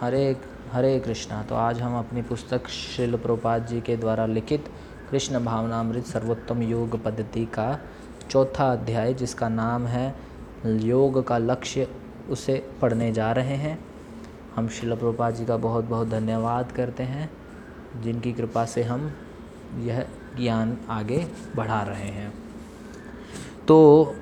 हरे 0.00 0.36
हरे 0.72 1.00
कृष्णा। 1.00 1.42
तो 1.42 1.54
आज 1.54 1.80
हम 1.80 1.98
अपनी 1.98 2.22
पुस्तक 2.22 2.68
शिल 2.68 3.16
प्रपात 3.16 3.66
जी 3.66 3.80
के 3.80 3.96
द्वारा 3.96 4.26
लिखित 4.26 4.64
कृष्ण 5.10 5.44
भावनामृत 5.44 6.06
सर्वोत्तम 6.06 6.62
योग 6.62 7.04
पद्धति 7.04 7.44
का 7.46 7.80
चौथा 8.30 8.72
अध्याय, 8.72 9.14
जिसका 9.14 9.48
नाम 9.48 9.86
है 9.86 10.14
योग 10.66 11.26
का 11.26 11.38
लक्ष्य, 11.38 11.88
उसे 12.30 12.70
पढ़ने 12.82 13.12
जा 13.12 13.32
रहे 13.32 13.56
हैं। 13.56 13.78
हम 14.56 14.68
शिल 14.68 14.94
प्रपात 14.96 15.34
जी 15.34 15.44
का 15.44 15.56
बहुत 15.56 15.84
बहुत 15.84 16.08
धन्यवाद 16.08 16.72
करते 16.72 17.02
हैं, 17.02 17.30
जिनकी 18.02 18.32
कृपा 18.32 18.64
से 18.64 18.82
हम 18.82 19.12
यह 19.78 20.06
ज्ञान 20.36 20.78
आगे 20.90 21.26
बढ़ा 21.56 21.82
रहे 21.82 22.08
हैं। 22.08 22.32
तो 23.68 24.14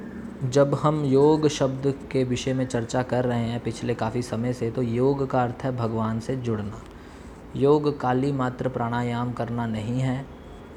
जब 0.44 0.74
हम 0.74 1.04
योग 1.04 1.46
शब्द 1.48 1.86
के 2.12 2.24
विषय 2.24 2.52
में 2.52 2.66
चर्चा 2.66 3.02
कर 3.02 3.24
रहे 3.24 3.44
हैं 3.44 3.60
पिछले 3.60 3.94
काफ़ी 3.94 4.22
समय 4.22 4.52
से 4.52 4.70
तो 4.70 4.82
योग 4.82 5.26
का 5.30 5.42
अर्थ 5.42 5.62
है 5.64 5.76
भगवान 5.76 6.20
से 6.20 6.36
जुड़ना। 6.36 6.82
योग 7.56 8.00
काली 8.00 8.32
मात्र 8.32 8.68
प्राणायाम 8.68 9.32
करना 9.32 9.66
नहीं 9.66 10.00
है, 10.00 10.26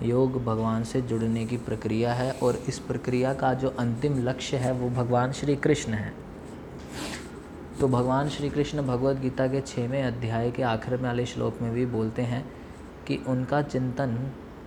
योग 0.03 0.43
भगवान 0.45 0.83
से 0.83 1.01
जुड़ने 1.01 1.45
की 1.45 1.57
प्रक्रिया 1.57 2.13
है 2.13 2.31
और 2.33 2.59
इस 2.67 2.79
प्रक्रिया 2.79 3.33
का 3.33 3.53
जो 3.53 3.69
अंतिम 3.69 4.23
लक्ष्य 4.23 4.57
है, 4.57 4.71
वो 4.71 4.89
भगवान 4.89 5.31
श्री 5.31 5.55
कृष्ण 5.55 5.93
है। 5.93 6.13
तो 7.79 7.87
भगवान 7.87 8.29
श्री 8.29 8.49
कृष्ण 8.49 8.81
भगवद 8.81 9.21
गीता 9.21 9.47
के 9.47 9.61
छवें 9.61 10.03
अध्याय 10.03 10.51
के 10.51 10.63
आखिर 10.63 10.97
में 10.97 11.03
वाले 11.03 11.25
श्लोक 11.25 11.61
में 11.61 11.71
भी 11.73 11.85
बोलते 11.85 12.21
हैं 12.21 12.45
कि 13.07 13.19
उनका 13.27 13.61
चिंतन 13.61 14.17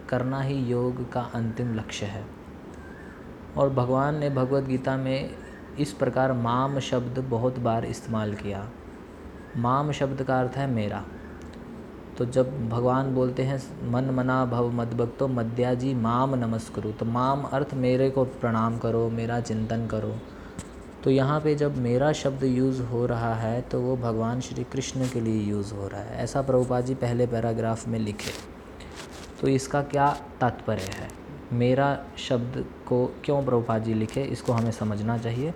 करना 0.09 0.43
ही 0.43 0.55
योग 0.55 1.11
का 1.13 1.21
अंतिम 1.35 1.75
लक्ष्य 1.75 2.07
है। 2.07 2.42
और 3.57 3.71
भगवान 3.71 4.19
ने 4.19 4.31
भगवत 4.31 4.65
गीता 4.65 4.97
में 4.97 5.31
इस 5.79 5.93
प्रकार 5.93 6.33
माम 6.33 6.79
शब्द 6.81 7.19
बहुत 7.19 7.59
बार 7.59 7.85
इस्तेमाल 7.85 8.35
किया। 8.35 8.69
माम 9.57 9.93
शब्द 9.93 10.23
का 10.23 10.41
अर्थ 10.41 10.53
है 10.53 10.67
मेरा। 10.67 11.05
तो 12.19 12.25
जब 12.25 12.69
भगवान 12.69 13.15
बोलते 13.15 13.43
हैं, 13.43 13.91
मन 13.91 14.05
मना 14.05 14.45
भव 14.47 14.71
मदभक्तो 14.71 15.29
मद्या 15.29 15.75
जी 15.75 15.95
माम 15.95 16.35
नमस्करो। 16.35 16.93
तो 16.93 17.07
माम 17.07 17.43
अर्थ 17.43 17.75
मेरे 17.75 18.11
को 18.11 18.25
प्रणाम 18.25 18.79
करो, 18.79 19.09
मेरा 19.11 19.41
चिंतन 19.41 19.87
करो। 19.87 20.15
तो 21.05 21.11
यहाँ 21.11 21.41
पे 21.41 21.55
जब 21.55 21.77
मेरा 21.77 22.13
शब्द 22.13 22.45
यूज़ 22.45 22.83
हो 22.83 23.07
रहा 23.07 23.35
है 23.35 23.61
तो 23.61 23.81
वो 23.81 23.97
भगवान 23.97 24.41
श्री 24.41 24.65
कृष्ण 24.65 25.09
के 25.09 25.21
लिए 25.21 25.43
यूज़ 25.43 25.75
हो 25.75 25.89
रहा 25.89 26.01
है। 26.01 26.19
ऐसा 26.19 26.43
प्रभुपा 26.43 26.81
जी 26.81 26.95
पहले 26.95 27.27
पैराग्राफ 27.27 27.89
में 27.89 27.99
लिखे। 27.99 28.33
तो 29.41 29.49
इसका 29.49 29.83
क्या 29.83 30.17
तात्पर्य 30.41 30.83
है? 30.83 31.22
मेरा 31.53 31.99
शब्द 32.19 32.65
को 32.89 33.05
क्यों 33.25 33.43
प्रभुपाद 33.45 33.83
जी 33.85 33.95
लिखे, 33.95 34.23
इसको 34.23 34.53
हमें 34.53 34.71
समझना 34.73 35.17
चाहिए। 35.19 35.55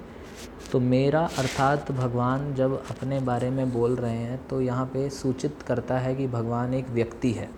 तो 0.73 0.81
मेरा 0.81 1.21
अर्थात 1.39 1.91
भगवान 1.93 2.55
जब 2.55 2.73
अपने 2.91 3.21
बारे 3.21 3.51
में 3.51 3.73
बोल 3.73 3.95
रहे 3.97 4.17
हैं 4.17 4.47
तो 4.49 4.61
यहाँ 4.61 4.87
पे 4.87 5.09
सूचित 5.11 5.63
करता 5.67 5.99
है 5.99 6.15
कि 6.15 6.27
भगवान 6.29 6.75
एक 6.75 6.89
व्यक्ति 6.91 7.33
है। 7.33 7.49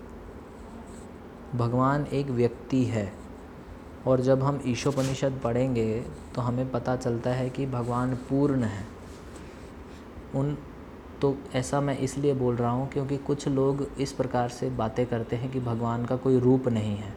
भगवान 1.55 2.05
एक 2.13 2.29
व्यक्ति 2.29 2.83
है। 2.85 3.11
और 4.07 4.21
जब 4.21 4.43
हम 4.43 4.61
ईशोपनिषद 4.65 5.39
पढ़ेंगे 5.43 5.99
तो 6.35 6.41
हमें 6.41 6.69
पता 6.71 6.95
चलता 6.95 7.29
है 7.29 7.49
कि 7.49 7.65
भगवान 7.65 8.15
पूर्ण 8.29 8.63
है। 8.63 8.85
उन 10.35 10.57
तो 11.21 11.35
ऐसा 11.55 11.81
मैं 11.81 11.97
इसलिए 11.97 12.33
बोल 12.33 12.55
रहा 12.55 12.71
हूँ 12.71 12.87
क्योंकि 12.89 13.17
कुछ 13.17 13.47
लोग 13.47 13.87
इस 13.99 14.11
प्रकार 14.11 14.49
से 14.49 14.69
बातें 14.69 15.05
करते 15.05 15.35
हैं 15.35 15.51
कि 15.51 15.59
भगवान 15.59 16.05
का 16.05 16.15
कोई 16.15 16.39
रूप 16.39 16.67
नहीं 16.67 16.95
है। 16.97 17.13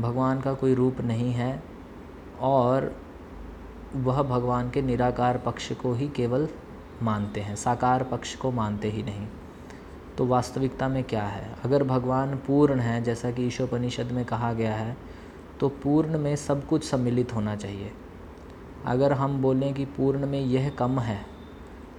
भगवान 0.00 0.40
का 0.40 0.52
कोई 0.54 0.74
रूप 0.74 1.00
नहीं 1.00 1.32
है 1.32 1.62
और 2.40 2.94
वह 3.96 4.22
भगवान 4.22 4.70
के 4.70 4.82
निराकार 4.82 5.38
पक्ष 5.38 5.72
को 5.72 5.92
ही 5.94 6.08
केवल 6.08 6.48
मानते 7.02 7.40
हैं, 7.40 7.56
साकार 7.56 8.02
पक्ष 8.02 8.34
को 8.36 8.50
मानते 8.50 8.90
ही 8.90 9.02
नहीं। 9.02 9.26
तो 10.18 10.26
वास्तविकता 10.26 10.88
में 10.88 11.02
क्या 11.04 11.22
है? 11.22 11.54
अगर 11.64 11.82
भगवान 11.82 12.34
पूर्ण 12.36 12.80
है, 12.80 13.02
जैसा 13.02 13.30
कि 13.30 13.46
ईशोपनिषद 13.46 14.12
में 14.12 14.24
कहा 14.24 14.52
गया 14.52 14.74
है 14.74 14.96
तो 15.60 15.68
पूर्ण 15.82 16.18
में 16.18 16.34
सब 16.36 16.66
कुछ 16.66 16.84
सम्मिलित 16.84 17.34
होना 17.34 17.56
चाहिए। 17.56 17.92
अगर 18.86 19.12
हम 19.12 19.40
बोलें 19.42 19.72
कि 19.74 19.84
पूर्ण 19.86 20.26
में 20.26 20.40
यह 20.40 20.68
कम 20.70 20.98
है 21.00 21.20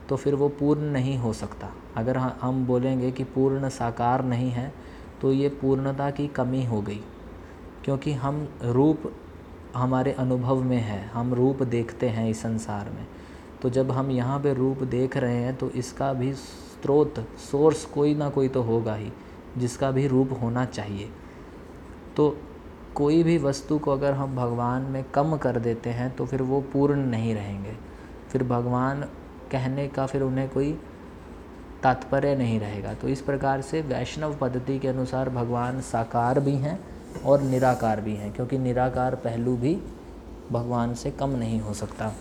तो 0.10 0.16
फिर 0.16 0.36
वो 0.36 0.50
पूर्ण 0.50 0.92
नहीं 0.92 1.18
हो 1.18 1.34
सकता। 1.34 1.72
अगर 1.98 2.18
हम 2.18 2.66
बोलेंगे 2.66 3.12
कि 3.12 3.24
पूर्ण 3.24 3.70
साकार 3.72 4.24
नहीं 4.26 4.50
है 4.52 4.72
तो 5.22 5.32
ये 5.32 5.50
पूर्णता 5.52 6.10
की 6.12 6.28
कमी 6.28 6.64
हो 6.66 6.82
गई। 6.82 7.02
क्योंकि 7.86 8.14
हम 8.14 8.48
रूप 8.64 9.12
हमारे 9.76 10.12
अनुभव 10.14 10.62
में 10.64 10.78
है, 10.78 11.06
हम 11.06 11.34
रूप 11.34 11.62
देखते 11.64 12.10
हैं 12.10 12.30
इस 12.30 12.42
संसार 12.42 12.90
में। 12.90 13.06
तो 13.62 13.70
जब 13.70 13.92
हम 13.92 14.10
यहाँ 14.12 14.40
पे 14.40 14.54
रूप 14.54 14.82
देख 14.84 15.18
रहे 15.18 15.36
हैं 15.36 15.56
तो 15.56 15.70
इसका 15.72 16.12
भी 16.14 16.34
स्रोत, 16.34 17.20
सोर्स 17.42 17.86
कोई 17.86 18.16
ना 18.16 18.30
कोई 18.30 18.48
तो 18.48 18.62
होगा 18.62 18.96
ही, 18.96 19.12
जिसका 19.58 19.92
भी 19.92 20.08
रूप 20.08 20.38
होना 20.42 20.66
चाहिए। 20.66 21.10
तो 22.16 22.38
कोई 22.96 23.22
भी 23.24 23.38
वस्तु 23.38 23.78
को 23.78 23.92
अगर 23.92 24.14
हम 24.14 24.36
भगवान 24.36 24.82
में 24.82 25.04
कम 25.14 25.36
कर 25.38 25.60
देते 25.60 25.90
हैं 25.90 26.10
तो 26.16 26.26
फिर 26.26 26.42
वो 26.42 26.62
पूर्ण 26.74 27.06
नहीं 27.06 27.34
रहेंगे। 27.36 27.76
फिर 28.32 28.44
भगवान 28.44 29.02
कहने 29.52 29.88
का 29.88 30.06
फिर 30.06 30.22
उन्हें 30.22 30.50
कोई 30.50 30.72
तात्पर्य 31.84 32.36
नहीं 32.36 32.60
रहेगा। 32.60 32.94
तो 32.94 33.08
इस 33.08 33.22
प्रकार 33.22 33.62
से 33.62 33.82
वैष्णव 33.84 34.38
पद्धति 34.38 34.80
के 34.80 34.88
अनुसार 34.88 35.30
भगवान 35.30 35.82
साकार 35.84 36.40
भी 36.40 36.56
हैं 36.58 36.80
और 37.26 37.42
निराकार 37.42 38.02
भी 38.02 38.16
हैं, 38.16 38.34
क्योंकि 38.34 38.58
निराकार 38.58 39.16
पहलू 39.16 39.56
भी 39.58 39.76
भगवान 40.52 40.94
से 40.94 41.12
कम 41.12 41.30
नहीं 41.30 41.60
हो 41.62 41.74
सकता। 41.74 42.12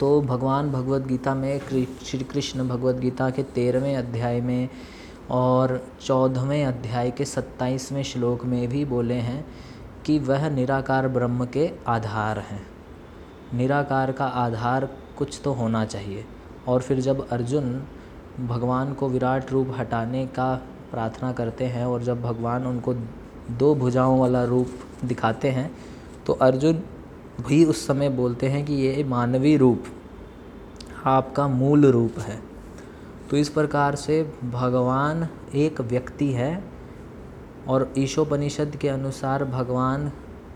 तो 0.00 0.20
भगवान 0.20 0.70
भगवत 0.70 1.02
गीता 1.02 1.34
में 1.34 1.58
श्री 2.04 2.24
कृष्ण 2.24 2.68
भगवत 2.68 2.96
गीता 2.96 3.30
के 3.30 3.42
तेरहवें 3.42 3.96
अध्याय 3.96 4.40
में 4.40 4.68
और 5.30 5.80
चौदहवें 6.06 6.64
अध्याय 6.64 7.10
के 7.10 7.24
सत्ताईसवें 7.24 8.02
श्लोक 8.02 8.44
में 8.44 8.68
भी 8.68 8.84
बोले 8.84 9.14
हैं 9.14 9.44
कि 10.06 10.18
वह 10.18 10.48
निराकार 10.50 11.08
ब्रह्म 11.08 11.46
के 11.46 11.70
आधार 11.88 12.38
हैं। 12.38 12.66
निराकार 13.54 14.12
का 14.12 14.24
आधार 14.24 14.88
कुछ 15.18 15.40
तो 15.44 15.52
होना 15.52 15.84
चाहिए। 15.84 16.24
और 16.68 16.82
फिर 16.82 17.00
जब 17.00 17.28
अर्जुन 17.28 17.82
भगवान 18.40 18.92
को 18.92 19.08
विराट 19.08 19.52
रूप 19.52 19.74
हटाने 19.78 20.26
का 20.26 20.54
प्रार्थना 20.90 21.32
करते 21.32 21.64
हैं 21.64 21.84
और 21.86 22.02
जब 22.02 22.22
भगवान 22.22 22.66
उनको 22.66 22.94
दो 23.50 23.74
भुजाओं 23.74 24.18
वाला 24.20 24.44
रूप 24.44 24.68
दिखाते 25.04 25.50
हैं 25.50 25.70
तो 26.26 26.32
अर्जुन 26.32 26.82
भी 27.46 27.64
उस 27.64 27.86
समय 27.86 28.08
बोलते 28.08 28.48
हैं 28.48 28.64
कि 28.66 28.74
ये 28.74 29.04
मानवीय 29.04 29.56
रूप, 29.56 29.84
आपका 31.04 31.46
मूल 31.48 31.86
रूप 31.86 32.18
है। 32.18 32.38
तो 33.30 33.36
इस 33.36 33.48
प्रकार 33.48 33.94
से 33.94 34.22
भगवान 34.44 35.28
एक 35.54 35.80
व्यक्ति 35.80 36.30
है 36.32 36.64
और 37.68 37.92
ईशोपनिषद 37.98 38.76
के 38.76 38.88
अनुसार 38.88 39.44
भगवान 39.44 40.10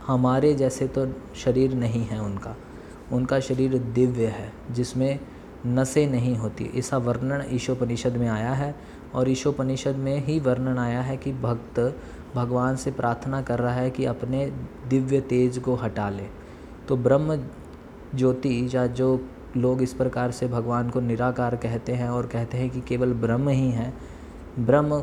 हमारे 0.06 0.54
जैसे 0.54 0.86
तो 0.88 1.06
शरीर 1.36 1.74
नहीं 1.74 2.04
है 2.06 2.20
उनका 2.20 2.56
उनका 3.12 3.40
शरीर 3.40 3.76
दिव्य 3.78 4.26
है, 4.26 4.52
जिसमें 4.70 5.18
नसें 5.66 6.06
नहीं 6.06 6.36
होती। 6.36 6.70
ऐसा 6.74 6.98
वर्णन 6.98 7.44
ईशोपनिषद 7.52 8.16
में 8.16 8.28
आया 8.28 8.52
है 8.52 8.74
और 9.14 9.28
ईशोपनिषद 9.28 9.96
में 9.96 10.24
ही 10.26 10.38
वर्णन 10.40 10.78
आया 10.78 11.00
है 11.00 11.16
कि 11.16 11.32
भक्त 11.32 11.80
भगवान 12.34 12.76
से 12.76 12.90
प्रार्थना 12.90 13.42
कर 13.42 13.58
रहा 13.58 13.74
है 13.74 13.90
कि 13.90 14.04
अपने 14.04 14.44
दिव्य 14.88 15.20
तेज 15.20 15.58
को 15.58 15.74
हटा 15.74 16.08
ले। 16.10 16.26
तो 16.88 16.96
ब्रह्म 16.96 17.36
ज्योति 18.14 18.68
या 18.74 18.86
जो 18.86 19.20
लोग 19.56 19.82
इस 19.82 19.92
प्रकार 19.92 20.30
से 20.30 20.46
भगवान 20.48 20.90
को 20.90 21.00
निराकार 21.00 21.56
कहते 21.56 21.92
हैं 21.92 22.08
और 22.08 22.26
कहते 22.26 22.58
हैं 22.58 22.70
कि 22.70 22.80
केवल 22.80 23.12
ब्रह्म 23.14 23.48
ही 23.48 23.70
है, 23.70 23.92
ब्रह्म 24.58 25.02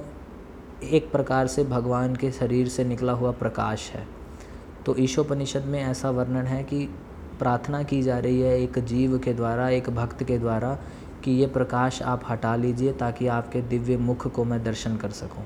एक 0.83 1.11
प्रकार 1.11 1.47
से 1.47 1.63
भगवान 1.63 2.15
के 2.15 2.31
शरीर 2.31 2.67
से 2.67 2.83
निकला 2.83 3.13
हुआ 3.13 3.31
प्रकाश 3.31 3.89
है। 3.91 4.05
तो 4.85 4.95
ईशोपनिषद 4.99 5.65
में 5.65 5.81
ऐसा 5.81 6.09
वर्णन 6.09 6.45
है 6.45 6.63
कि 6.63 6.85
प्रार्थना 7.39 7.81
की 7.83 8.01
जा 8.01 8.19
रही 8.19 8.41
है 8.41 8.59
एक 8.61 8.79
जीव 8.79 9.17
के 9.17 9.33
द्वारा, 9.33 9.69
एक 9.69 9.89
भक्त 9.89 10.23
के 10.23 10.37
द्वारा 10.37 10.77
कि 11.23 11.31
ये 11.31 11.47
प्रकाश 11.47 12.01
आप 12.01 12.21
हटा 12.29 12.55
लीजिए 12.55 12.93
ताकि 12.93 13.27
आपके 13.27 13.61
दिव्य 13.61 13.97
मुख 13.97 14.27
को 14.27 14.43
मैं 14.45 14.63
दर्शन 14.63 14.95
कर 14.97 15.09
सकूँ। 15.11 15.43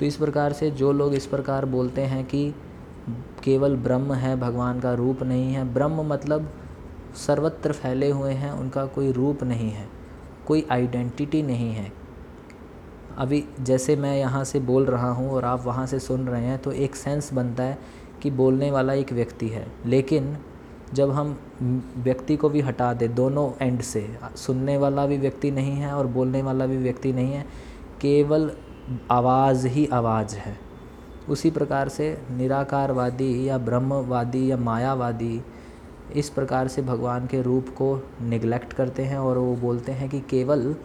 तो 0.00 0.06
इस 0.06 0.16
प्रकार 0.16 0.52
से 0.52 0.70
जो 0.70 0.92
लोग 0.92 1.14
इस 1.14 1.26
प्रकार 1.26 1.64
बोलते 1.66 2.02
हैं 2.02 2.24
कि 2.24 2.54
केवल 3.44 3.76
ब्रह्म 3.76 4.12
है, 4.12 4.34
भगवान 4.36 4.80
का 4.80 4.92
रूप 4.94 5.22
नहीं 5.22 5.52
है, 5.52 5.64
ब्रह्म 5.74 6.06
मतलब 6.08 6.50
सर्वत्र 7.16 7.72
फैले 7.72 8.10
हुए 8.10 8.32
हैं, 8.32 8.50
उनका 8.52 8.84
कोई 8.86 9.12
रूप 9.12 9.42
नहीं 9.44 9.70
है, 9.70 9.86
कोई 10.46 10.66
आइडेंटिटी 10.70 11.42
नहीं 11.42 11.70
है। 11.72 11.92
अभी 13.18 13.44
जैसे 13.60 13.96
मैं 13.96 14.16
यहाँ 14.18 14.42
से 14.44 14.60
बोल 14.60 14.86
रहा 14.86 15.10
हूँ 15.10 15.30
और 15.30 15.44
आप 15.44 15.64
वहाँ 15.64 15.86
से 15.86 15.98
सुन 15.98 16.26
रहे 16.28 16.44
हैं 16.44 16.58
तो 16.58 16.72
एक 16.72 16.96
सेंस 16.96 17.32
बनता 17.34 17.62
है 17.62 17.78
कि 18.22 18.30
बोलने 18.30 18.70
वाला 18.70 18.92
एक 18.92 19.12
व्यक्ति 19.12 19.48
है। 19.48 19.66
लेकिन 19.86 20.36
जब 20.94 21.10
हम 21.10 21.36
व्यक्ति 21.98 22.36
को 22.36 22.48
भी 22.48 22.60
हटा 22.60 22.92
दें, 22.94 23.14
दोनों 23.14 23.50
एंड 23.60 23.80
से, 23.82 24.08
सुनने 24.36 24.76
वाला 24.76 25.06
भी 25.06 25.18
व्यक्ति 25.18 25.50
नहीं 25.50 25.76
है 25.76 25.92
और 25.92 26.06
बोलने 26.08 26.42
वाला 26.42 26.66
भी 26.66 26.76
व्यक्ति 26.76 27.12
नहीं 27.12 27.32
है, 27.32 27.44
केवल 28.00 28.50
आवाज़ 29.10 29.66
ही 29.66 29.86
आवाज़ 29.86 30.36
है। 30.36 30.58
उसी 31.28 31.50
प्रकार 31.50 31.88
से 31.88 32.22
निराकारवादी 32.30 33.48
या 33.48 33.58
ब्रह्मवादी 33.58 34.50
या 34.50 34.56
मायावादी 34.56 35.42
इस 36.14 36.30
प्रकार 36.30 36.68
से 36.68 36.82
भगवान 36.82 37.26
के 37.26 37.42
रूप 37.42 37.68
को 37.68 38.08
निगलेक्ट 38.22 38.72
करते 38.72 39.02
हैं 39.02 39.18
और 39.18 39.38
वो 39.38 39.56
बोलते 39.56 39.92
हैं 39.92 40.08
कि 40.08 40.20
केवल 40.20 40.76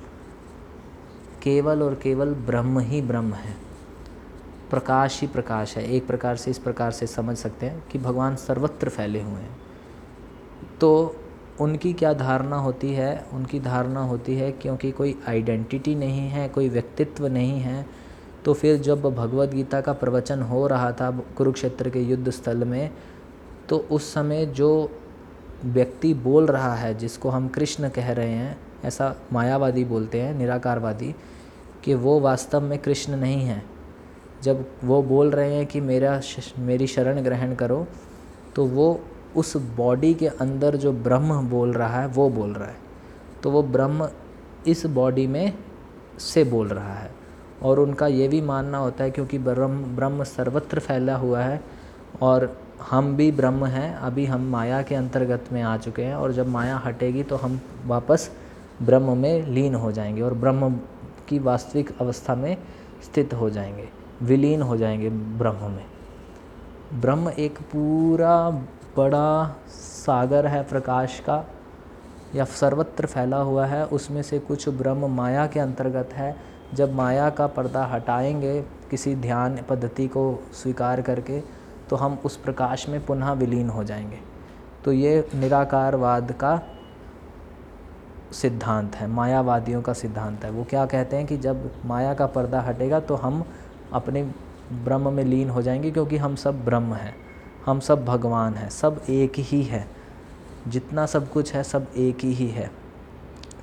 केवल 1.44 1.84
और 1.84 1.96
केवल 1.96 2.34
ब्रह्म 2.34 2.80
ही 2.80 3.02
ब्रह्म 3.02 3.34
है। 3.34 3.56
प्रकाश 4.70 5.22
ही 5.22 5.28
प्रकाश 5.28 5.78
है। 5.78 5.92
एक 5.92 6.08
प्रकार 6.08 6.36
से 6.36 6.52
इस 6.52 6.58
प्रकार 6.58 6.92
से 6.92 7.08
समझ 7.08 7.38
सकते 7.38 7.66
हैं 7.66 7.84
कि 7.92 8.00
भगवान 8.00 8.36
सर्वत्र 8.36 8.90
फैले 8.90 9.22
हुए 9.22 9.42
हैं। 9.42 9.58
तो 10.82 11.16
उनकी 11.62 11.94
क्या 11.94 12.14
धारणा 12.14 12.56
होती 12.56 12.94
है? 12.94 13.26
उनकी 13.34 13.60
धारणा 13.60 14.02
होती 14.02 14.36
है 14.36 14.52
क्योंकि 14.52 14.92
कोई 14.92 15.16
आइडेंटिटी 15.28 15.96
नहीं 15.96 16.28
है, 16.30 16.48
कोई 16.50 16.70
व्यक्तित्व 16.70 17.28
नहीं 17.28 17.60
है 17.60 17.86
तो 18.46 18.54
फिर 18.54 18.78
जब 18.78 19.02
भगवत 19.06 19.50
गीता 19.50 19.82
का 19.82 19.94
प्रवचन 19.94 20.42
हो 20.42 20.66
रहा 20.68 20.92
था 20.92 21.10
कुरुक्षेत्र 21.38 21.90
के 21.90 22.02
युद्ध 22.02 22.30
स्थल 22.30 22.64
में 22.64 22.92
तो 23.70 23.78
उस 23.92 24.14
समय 24.14 24.46
जो 24.46 24.90
व्यक्ति 25.66 26.14
बोल 26.14 26.46
रहा 26.46 26.74
है, 26.76 26.94
जिसको 26.98 27.30
हम 27.30 27.48
कृष्ण 27.48 27.90
कह 27.90 28.12
रहे 28.12 28.32
हैं, 28.32 28.58
ऐसा 28.86 29.16
मायावादी 29.34 29.84
बोलते 29.86 30.22
हैं, 30.22 30.34
निराकारवादी, 30.34 31.14
कि 31.84 31.94
वो 31.94 32.20
वास्तव 32.20 32.62
में 32.62 32.78
कृष्ण 32.80 33.16
नहीं 33.16 33.42
है। 33.42 33.64
जब 34.44 34.66
वो 34.84 35.02
बोल 35.04 35.32
रहे 35.32 35.56
हैं 35.56 35.66
कि 35.66 35.82
मेरा 35.82 36.20
मेरी 36.60 36.88
शरण 36.88 37.22
ग्रहण 37.22 37.56
करो 37.56 37.86
तो 38.56 38.66
वो 38.66 39.00
उस 39.38 39.56
बॉडी 39.78 40.14
के 40.14 40.28
अंदर 40.28 40.76
जो 40.76 40.92
ब्रह्म 40.94 41.42
बोल 41.50 41.74
रहा 41.74 42.02
है, 42.02 42.08
वो 42.08 42.30
बोल 42.30 42.54
रहा 42.54 42.68
है। 42.68 42.78
तो 43.44 43.52
वो 43.52 43.64
ब्रह्म 43.64 44.10
इस 44.68 44.86
बॉडी 44.86 45.28
में 45.28 45.54
से 46.20 46.44
बोल 46.44 46.68
रहा 46.68 46.94
है। 46.94 47.14
और 47.64 47.80
उनका 47.80 48.08
ये 48.08 48.28
भी 48.28 48.42
मानना 48.42 48.78
होता 48.78 49.04
है 49.04 49.12
क्योंकि 49.12 49.38
ब्रह्म 49.38 49.96
ब्रह्म 49.96 50.24
सर्वत्र 50.24 50.80
फैला 50.80 51.16
हुआ 51.16 51.42
है 51.42 51.62
और 52.22 52.58
हम 52.90 53.16
भी 53.16 53.32
ब्रह्म 53.32 53.66
हैं, 53.66 53.96
अभी 53.96 54.26
हम 54.26 54.42
माया 54.42 54.82
के 54.82 54.96
अंतर्गत 54.96 55.46
में 55.54 55.62
आ 55.62 55.78
चुके 55.78 56.04
हैं 56.04 56.16
और 56.16 56.32
जब 56.32 56.48
माया 56.48 56.82
हटेगी 56.86 57.24
तो 57.24 57.36
हम 57.36 57.60
वापस 57.86 58.30
ब्रह्म 58.82 59.18
में 59.18 59.48
लीन 59.48 59.76
हो 59.76 59.92
जाएँगे 59.92 60.22
और 60.22 60.34
ब्रह्म 60.34 60.70
की 61.28 61.40
वास्तविक 61.40 61.90
अवस्था 62.02 62.36
में 62.36 62.58
स्थित 63.04 63.34
हो 63.34 63.50
जाएँगे, 63.50 63.88
विलीन 64.22 64.62
हो 64.62 64.78
जाएँगे 64.78 65.10
ब्रह्म 65.10 65.72
में। 65.72 65.86
ब्रह्म 66.94 67.30
एक 67.30 67.60
पूरा 67.72 68.50
बड़ा 68.98 69.56
सागर 69.70 70.48
है 70.48 70.62
प्रकाश 70.64 71.20
का, 71.20 71.44
या 72.36 72.46
सर्वत्र 72.46 73.06
फैला 73.06 73.38
हुआ 73.38 73.66
है, 73.66 73.86
उसमें 73.88 74.22
से 74.22 74.40
कुछ 74.40 74.68
ब्रह्म 74.72 75.10
माया 75.12 75.46
के 75.48 75.60
अंतर्गत 75.60 76.14
है। 76.14 76.36
जब 76.74 76.94
माया 76.96 77.30
का 77.30 77.48
पर्दा 77.48 77.84
हटाएँगे 77.86 78.62
किसी 78.92 79.16
ध्यान 79.16 79.58
पद्धति 79.70 80.08
को 80.08 80.24
स्वीकार 80.54 81.02
करके 81.02 81.40
तो 81.90 81.96
हम 81.96 82.18
उस 82.26 82.38
प्रकाश 82.38 82.88
में 82.90 83.06
पुनः 83.06 83.32
विलीन 83.32 83.70
हो 83.70 83.84
जाएँगे। 83.84 84.20
तो 84.86 84.92
ये 84.92 85.28
निराकारवाद 85.36 86.32
का 86.32 86.60
सिद्धांत 88.34 88.96
है, 88.96 89.08
मायावादियों 89.08 89.82
का 89.82 89.94
सिद्धांत 89.94 90.46
है। 90.46 90.52
वो 90.52 90.64
क्या 90.64 90.86
कहते 90.86 91.16
हैं 91.16 91.26
कि 91.26 91.38
जब 91.38 91.70
माया 91.86 92.14
का 92.14 92.26
पर्दा 92.28 92.62
हटेगा 92.62 93.00
तो 93.00 93.16
हम 93.16 93.44
अपने 93.94 94.24
ब्रह्म 94.74 95.14
में 95.14 95.24
लीन 95.24 95.50
हो 95.50 95.62
जाएँगे, 95.62 95.92
क्योंकि 95.92 96.18
हम 96.18 96.36
सब 96.36 96.64
ब्रह्म 96.66 96.94
हैं। 96.94 97.16
हम 97.66 97.80
सब 97.80 98.06
भगवान 98.06 98.54
हैं, 98.54 98.70
सब 98.70 99.02
एक 99.10 99.34
ही 99.38 99.64
है। 99.64 99.88
जितना 100.68 101.06
सब 101.06 101.32
कुछ 101.32 101.54
है, 101.54 101.64
सब 101.64 101.88
एक 101.98 102.24
ही 102.24 102.48
है। 102.48 102.72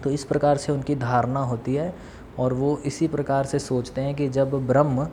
तो 0.04 0.10
इस 0.10 0.25
प्रकार 0.25 0.56
से 0.56 0.72
उनकी 0.72 0.94
धारणा 0.94 1.40
होती 1.40 1.75
है 1.75 1.94
और 2.38 2.52
वो 2.52 2.76
इसी 2.84 3.08
प्रकार 3.08 3.46
से 3.46 3.58
सोचते 3.58 4.00
हैं 4.00 4.14
कि 4.14 4.28
जब 4.28 4.66
ब्रह्म 4.66 5.08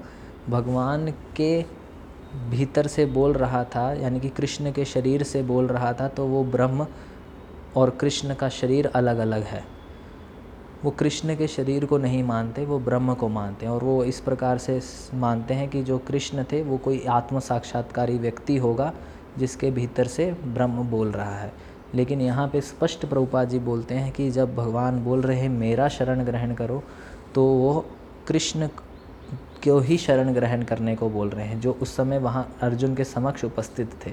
भगवान 0.50 1.12
के 1.36 1.66
भीतर 2.50 2.88
से 2.88 3.06
बोल 3.06 3.34
रहा 3.34 3.64
था, 3.64 3.94
यानी 3.94 4.20
कि 4.20 4.30
कृष्ण 4.30 4.72
के 4.72 4.86
शरीर 4.86 5.24
से 5.24 5.44
बोल 5.44 5.68
रहा 5.68 5.94
था 5.94 6.08
तो 6.08 6.26
वो 6.26 6.44
ब्रह्म 6.44 6.88
और 7.76 7.90
कृष्ण 7.90 8.34
का 8.34 8.50
शरीर 8.50 8.88
अलग 8.88 9.18
अलग 9.18 9.44
है। 9.44 9.79
वो 10.86 10.92
कृष्ण 10.92 11.36
के 11.36 11.48
शरीर 11.48 11.86
को 11.86 11.98
नहीं 11.98 12.24
मानते, 12.24 12.66
वो 12.66 12.80
ब्रह्म 12.80 13.14
को 13.14 13.28
मानते 13.28 13.66
हैं। 13.66 13.74
और 13.74 13.84
वो 13.84 14.04
इस 14.04 14.20
प्रकार 14.20 14.58
से 14.58 14.80
मानते 15.14 15.54
हैं 15.54 15.68
कि 15.70 15.82
जो 15.84 15.98
कृष्ण 15.98 16.44
थे, 16.44 16.62
वो 16.64 16.78
कोई 16.78 17.04
आत्म 17.10 17.40
साक्षात्कारी 17.40 18.18
व्यक्ति 18.18 18.58
होगा, 18.58 18.92
जिसके 19.38 19.72
भीतर 19.72 20.08
से 20.08 20.32
ब्रह्म 20.46 20.84
बोल 20.84 21.12
रहा 21.12 21.36
है। 21.36 21.52
लेकिन 21.96 22.22
यहाँ 22.22 22.48
पे 22.48 22.62
स्पष्ट 22.62 23.06
प्रभुपा 23.06 23.44
जी 23.44 23.60
बोलते 23.60 23.96
हैं 23.96 24.12
कि 24.12 24.30
जब 24.32 24.56
भगवान 24.56 25.04
बोल 25.04 25.22
रहे 25.22 25.40
हैं 25.40 25.50
मेरा 25.50 25.88
शरण 25.88 26.24
ग्रहण 26.24 26.54
करो 26.54 26.84
तो 27.36 27.44
वो 27.44 27.86
कृष्ण 28.28 28.68
को 29.64 29.80
ही 29.80 29.98
शरण 29.98 30.34
ग्रहण 30.34 30.64
करने 30.64 30.96
को 30.96 31.10
बोल 31.10 31.30
रहे 31.30 31.46
हैं, 31.46 31.60
जो 31.62 31.72
उस 31.72 31.96
समय 31.96 32.18
वहाँ 32.18 32.48
अर्जुन 32.62 32.96
के 32.96 33.04
समक्ष 33.04 33.44
उपस्थित 33.46 33.92
थे। 34.06 34.12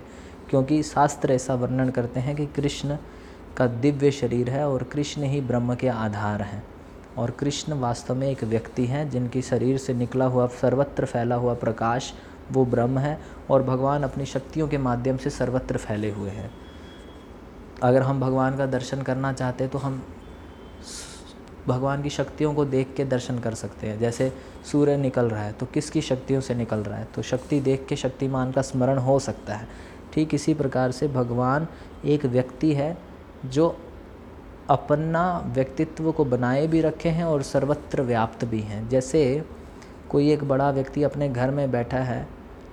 क्योंकि 0.51 0.83
शास्त्र 0.83 1.33
ऐसा 1.33 1.55
वर्णन 1.55 1.91
करते 1.91 2.21
हैं 2.21 2.35
कि 2.37 2.47
कृष्ण 2.47 2.97
का 3.57 3.67
दिव्य 3.67 4.11
शरीर 4.11 4.51
है 4.51 4.69
और 4.69 4.83
कृष्ण 4.83 5.23
ही 5.23 5.41
ब्रह्म 5.41 5.75
के 5.75 5.89
आधार 5.89 6.43
हैं। 6.43 6.63
और 7.19 7.31
कृष्ण 7.31 7.73
वास्तव 7.73 8.15
में 8.15 8.29
एक 8.29 8.45
व्यक्ति 8.45 8.87
हैं, 8.87 9.09
जिनकी 9.11 9.43
शरीर 9.43 9.79
से 9.79 9.95
निकला 9.95 10.25
हुआ 10.25 10.47
सर्वत्र 10.53 11.05
फैला 11.05 11.35
हुआ 11.35 11.55
प्रकाश, 11.55 12.13
वो 12.53 12.65
ब्रह्म 12.65 12.99
है 12.99 13.19
और 13.51 13.63
भगवान 13.63 14.03
अपनी 14.03 14.27
शक्तियों 14.27 14.69
के 14.69 14.79
माध्यम 14.79 15.17
से 15.17 15.31
सर्वत्र 15.31 15.77
फैले 15.77 16.11
हुए 16.11 16.31
हैं। 16.31 16.51
अगर 17.83 18.03
हम 18.03 18.21
भगवान 18.21 18.57
का 18.57 18.67
दर्शन 18.67 19.03
करना 19.03 19.33
चाहते 19.33 19.69
तो 19.69 19.79
हम 19.79 20.03
भगवान 21.69 22.03
की 22.03 22.11
शक्तियों 22.11 22.53
को 22.55 22.65
देख 22.65 22.93
के 22.97 23.05
दर्शन 23.05 23.39
कर 23.39 23.55
सकते 23.55 23.87
हैं। 23.87 23.99
जैसे 23.99 24.33
सूर्य 24.73 24.97
निकल 24.97 25.29
रहा 25.29 25.43
है 25.43 25.53
तो 25.53 25.67
किसकी 25.67 26.01
शक्तियों 26.01 26.41
से 26.41 26.55
निकल 26.55 26.79
रहा 26.79 26.99
है? 26.99 27.05
तो 27.05 27.23
शक्ति 27.23 27.61
देख 27.61 27.87
के 27.89 27.97
शक्तिमान 27.97 28.53
का 28.53 28.63
स्मरण 28.63 28.99
हो 28.99 29.19
सकता 29.19 29.55
है। 29.55 29.69
ठीक 30.13 30.35
इसी 30.35 30.55
प्रकार 30.55 30.93
से 30.93 31.09
भगवान 31.09 31.67
एक 32.05 32.27
व्यक्ति 32.27 32.73
है 32.75 32.97
जो 33.45 33.77
अपना 34.71 35.39
व्यक्तित्व 35.47 36.11
को 36.13 36.25
बनाए 36.25 36.67
भी 36.67 36.81
रखे 36.81 37.09
हैं 37.09 37.25
और 37.25 37.43
सर्वत्र 37.43 38.03
व्याप्त 38.03 38.45
भी 38.45 38.61
हैं। 38.61 38.89
जैसे 38.89 39.45
कोई 40.11 40.31
एक 40.31 40.45
बड़ा 40.45 40.71
व्यक्ति 40.71 41.03
अपने 41.03 41.29
घर 41.29 41.51
में 41.51 41.71
बैठा 41.71 41.99
है, 41.99 42.27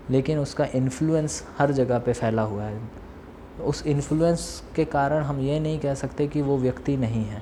लेकिन 0.10 0.40
उसका 0.40 0.66
इन्फ्लुएंस 0.76 1.44
हर 1.58 1.72
जगह 1.72 2.00
पे 2.00 2.14
फैला 2.14 2.42
हुआ 2.42 2.64
है। 2.64 2.82
उस 3.66 3.86
इन्फ्लुएंस 3.88 4.64
के 4.76 4.86
कारण 4.86 5.24
हम 5.24 5.40
ये 5.40 5.60
नहीं 5.60 5.80
कह 5.80 5.94
सकते 5.94 6.28
कि 6.28 6.42
वो 6.42 6.58
व्यक्ति 6.58 6.98
नहीं 6.98 7.24
है। 7.26 7.42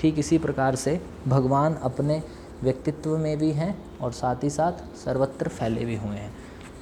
ठीक 0.00 0.18
इसी 0.18 0.38
प्रकार 0.38 0.76
से 0.76 1.00
भगवान 1.28 1.74
अपने 1.74 2.22
व्यक्तित्व 2.62 3.16
में 3.18 3.38
भी 3.38 3.50
हैं 3.50 3.76
और 4.00 4.12
साथ 4.12 4.44
ही 4.44 4.50
साथ 4.50 4.96
सर्वत्र 4.96 5.48
फैले 5.48 5.84
भी 5.84 5.96
हुए 5.96 6.16
हैं। 6.16 6.32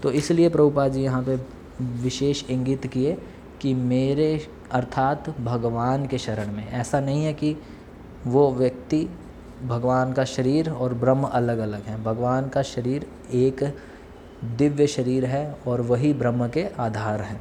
तो 0.03 0.11
इसलिए 0.11 0.49
प्रभुपा 0.49 0.89
जी 0.89 1.03
यहाँ 1.03 1.23
पे 1.23 1.37
विशेष 2.03 2.45
इंगित 2.51 2.87
किए 2.87 3.17
कि 3.61 3.75
मेरे 3.75 4.49
अर्थात 4.73 5.31
भगवान 5.41 6.07
के 6.07 6.19
शरण 6.19 6.53
में। 6.53 6.69
ऐसा 6.69 7.01
नहीं 7.01 7.25
है 7.25 7.33
कि 7.33 7.57
वो 8.27 8.51
व्यक्ति 8.53 9.09
भगवान 9.65 10.13
का 10.13 10.25
शरीर 10.25 10.71
और 10.71 10.95
ब्रह्म 10.95 11.25
अलग 11.25 11.59
अलग 11.59 11.85
हैं। 11.85 12.03
भगवान 12.05 12.49
का 12.49 12.63
शरीर 12.63 13.07
एक 13.33 13.65
दिव्य 14.45 14.87
शरीर 14.87 15.25
है 15.25 15.59
और 15.67 15.81
वही 15.81 16.13
ब्रह्म 16.15 16.49
के 16.49 16.67
आधार 16.79 17.23
हैं। 17.23 17.41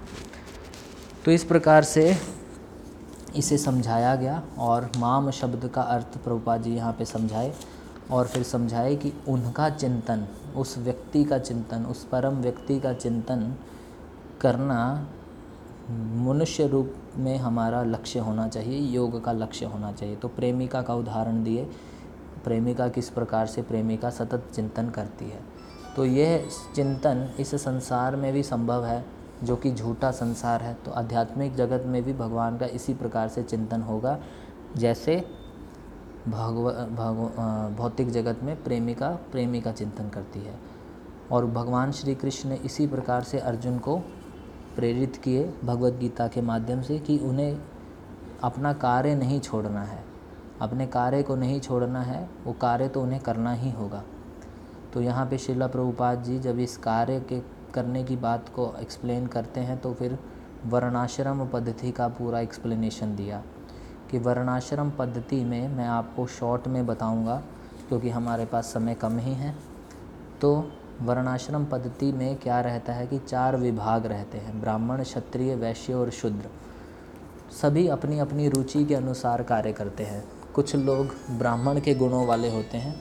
तो 1.26 1.32
इस 1.32 1.44
प्रकार 1.44 1.84
से 1.84 2.16
इसे 3.36 3.58
समझाया 3.58 4.16
गया 4.16 4.42
और 4.58 4.90
माम 4.98 5.32
शब्द 5.32 5.68
का 5.68 5.82
अर्थ 5.82 6.18
प्रभुपा 6.18 6.58
जी 6.58 6.76
यहाँ 6.76 6.94
पे 6.94 7.06
समझाए 7.06 7.54
और 8.12 8.28
फिर 8.28 8.44
समझाए 8.44 8.96
कि 8.96 9.14
उनका 9.28 9.70
चिंतन, 9.70 10.28
उस 10.56 10.78
व्यक्ति 10.78 11.24
का 11.24 11.38
चिंतन, 11.40 11.86
उस 11.86 12.04
परम 12.04 12.42
व्यक्ति 12.42 12.80
का 12.80 12.94
चिंतन 12.94 13.54
करना 14.42 15.08
मनुष्य 16.26 16.68
रूप 16.68 16.94
में 17.18 17.38
हमारा 17.38 17.84
लक्ष्य 17.84 18.20
होना 18.20 18.48
चाहिए, 18.48 18.80
योग 18.80 19.24
का 19.24 19.32
लक्ष्य 19.32 19.66
होना 19.66 19.92
चाहिए। 19.92 20.16
तो 20.16 20.28
प्रेमिका 20.28 20.82
का 20.82 20.96
उदाहरण 20.96 21.44
दिए। 21.44 21.70
प्रेमिका 22.44 22.88
किस 22.88 23.10
प्रकार 23.10 23.48
से 23.48 23.62
प्रेमिका 23.62 24.10
सतत 24.10 24.44
चिंतन 24.56 24.90
करती 24.90 25.26
है? 25.26 25.40
तो 25.96 26.06
यह 26.06 26.50
चिंतन 26.76 27.32
इस 27.40 27.56
संसार 27.56 28.16
में 28.16 28.34
भी 28.34 28.44
संभव 28.44 28.86
है, 28.86 29.06
जो 29.44 29.56
कि 29.56 29.72
झूठा 29.72 30.12
संसार 30.12 30.62
है। 30.62 30.74
तो 30.74 30.92
आध्यात्मिक 30.92 31.56
जगत 31.56 31.84
में 31.86 32.04
भी 32.04 32.14
भगवान 32.14 32.58
का 32.58 32.66
इसी 32.66 32.94
प्रकार 32.94 33.28
से 33.28 33.44
चिंतन 33.44 33.82
होगा। 33.82 34.20
जैसे 34.78 35.28
भगव 36.28 36.72
भगव 36.72 37.30
भौतिक 37.78 38.10
जगत 38.10 38.40
में 38.44 38.64
प्रेमिका 38.64 39.10
प्रेमी 39.10 39.62
का 39.62 39.72
चिंतन 39.72 40.10
करती 40.10 40.40
है। 40.40 40.60
और 41.32 41.46
भगवान 41.46 41.92
श्री 41.92 42.16
कृष्ण 42.16 42.50
ने 42.50 42.56
इसी 42.56 42.88
प्रकार 42.88 43.24
से 43.24 43.40
अर्जुन 43.40 43.80
को 43.80 44.02
प्रेरित 44.76 45.16
किए 45.16 45.44
भगवत 45.64 45.94
गीता 45.94 46.28
के 46.28 46.42
माध्यम 46.42 46.82
से 46.82 47.00
कि 47.00 47.18
उन्हें 47.18 47.60
अपना 48.44 48.74
कार्य 48.74 49.16
नहीं 49.16 49.40
छोड़ना 49.40 49.84
है। 49.84 50.04
अपने 50.62 50.88
कार्य 50.88 51.22
को 51.24 51.36
नहीं 51.36 51.60
छोड़ना 51.60 52.02
है, 52.02 52.30
वो 52.46 52.54
कार्य 52.54 52.88
तो 52.88 53.02
उन्हें 53.02 53.22
करना 53.22 53.54
ही 53.54 53.72
होगा। 53.72 54.04
तो 54.94 55.02
यहाँ 55.02 55.26
पे 55.26 55.38
शिला 55.38 55.68
प्रभुपाद 55.68 56.24
जी 56.24 56.40
जब 56.40 56.60
इस 56.60 56.78
कार्य 56.78 57.20
के 57.20 57.40
करने 57.74 58.04
की 58.04 58.16
बात 58.16 58.50
को 58.50 58.74
एक्सप्लेन 58.82 59.28
करते 59.28 59.60
हैं 59.60 59.78
तो 59.78 59.94
फिर 59.94 60.18
वर्णाश्रम 60.66 61.46
पद्धति 61.48 61.92
का 61.92 62.08
पूरा 62.08 62.40
एक्सप्लेनेशन 62.40 63.16
दिया। 63.16 63.42
कि 64.12 64.20
वर्णाश्रम 64.20 64.90
पद्धति 64.90 65.44
में 65.46 65.68
मैं 65.68 65.88
आपको 65.88 66.26
शॉर्ट 66.28 66.68
में 66.68 66.86
बताऊँगा, 66.86 67.36
क्योंकि 67.88 68.10
हमारे 68.10 68.46
पास 68.46 68.74
समय 68.74 68.94
कम 68.94 69.18
ही 69.18 69.34
है। 69.34 69.56
तो 70.42 70.72
वर्णाश्रम 71.02 71.66
पद्धति 71.66 72.12
में 72.12 72.36
क्या 72.36 72.60
रहता 72.62 72.94
है 72.94 73.06
कि 73.08 73.20
चार 73.20 73.56
विभाग 73.58 74.06
रहते 74.06 74.38
हैं, 74.38 74.60
ब्राह्मण, 74.62 75.04
क्षत्रिय, 75.04 75.56
वैश्य 75.56 75.94
और 75.94 76.10
शूद्र। 76.12 76.50
सभी 77.52 77.88
अपनी 77.88 78.20
अपनी 78.20 78.50
रुचि 78.50 78.84
के 78.86 78.96
अनुसार 78.96 79.44
कार्य 79.44 79.74
करते 79.74 80.04
हैं। 80.04 80.24
कुछ 80.56 80.76
लोग 80.76 81.16
ब्राह्मण 81.30 81.80
के 81.80 81.94
गुणों 81.96 82.26
वाले 82.28 82.50
होते 82.50 82.78
हैं। 82.78 82.96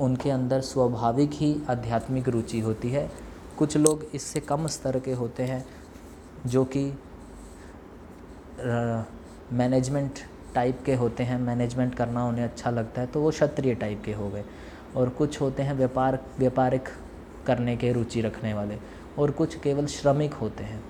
उनके 0.00 0.30
अंदर 0.30 0.60
स्वाभाविक 0.60 1.32
ही 1.32 1.56
आध्यात्मिक 1.70 2.28
रुचि 2.28 2.60
होती 2.60 2.90
है। 2.90 3.10
कुछ 3.58 3.76
लोग 3.76 4.04
इससे 4.14 4.40
कम 4.40 4.66
स्तर 4.66 4.98
के 4.98 5.12
होते 5.12 5.42
हैं, 5.42 5.64
जो 6.46 6.64
कि 6.66 6.84
मैनेजमेंट 9.52 10.18
टाइप 10.54 10.82
के 10.86 10.94
होते 10.94 11.22
हैं। 11.22 11.38
मैनेजमेंट 11.38 11.94
करना 11.94 12.24
उन्हें 12.26 12.44
अच्छा 12.44 12.70
लगता 12.70 13.00
है 13.00 13.06
तो 13.06 13.20
वो 13.20 13.30
क्षत्रिय 13.30 13.74
टाइप 13.74 14.02
के 14.04 14.12
हो 14.12 14.28
गए। 14.28 14.44
और 14.96 15.08
कुछ 15.08 15.40
होते 15.40 15.62
हैं 15.62 15.74
व्यापार, 15.74 16.18
व्यापारिक 16.38 16.88
करने 17.46 17.76
के 17.76 17.92
रुचि 17.92 18.20
रखने 18.20 18.54
वाले 18.54 18.78
और 19.18 19.30
कुछ 19.30 19.54
केवल 19.54 19.86
श्रमिक 19.86 20.34
होते 20.34 20.64
हैं। 20.64 20.82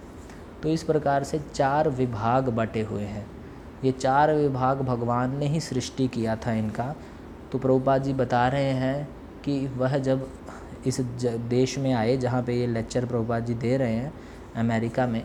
तो 0.63 0.69
इस 0.69 0.83
प्रकार 0.83 1.25
से 1.25 1.41
चार 1.55 1.89
विभाग 1.91 2.49
बटे 2.49 2.83
हुए 2.83 3.03
हैं। 3.03 3.27
ये 3.85 3.93
चार 3.93 4.33
विभाग 4.35 4.81
भगवान 4.81 5.37
ने 5.37 5.47
ही 5.47 5.61
सृष्टि 5.61 6.07
किया 6.09 6.37
था 6.37 6.53
इनका। 6.53 6.95
तो 7.53 7.59
प्रभुपाद 7.59 8.03
जी 8.03 8.13
बता 8.13 8.47
रहे 8.49 8.71
हैं 8.73 9.09
कि 9.45 9.67
वह 9.69 9.97
जब 9.99 10.29
इस 10.87 11.01
देश 11.49 11.79
में 11.79 11.93
आए 11.93 12.17
जहाँ 12.17 12.43
पे 12.43 12.55
ये 12.55 12.67
लेक्चर 12.67 13.07
प्रभुपाद 13.07 13.45
जी 13.45 13.55
दे 13.55 13.77
रहे 13.77 13.93
हैं, 13.93 14.13
अमेरिका 14.57 15.07
में 15.07 15.25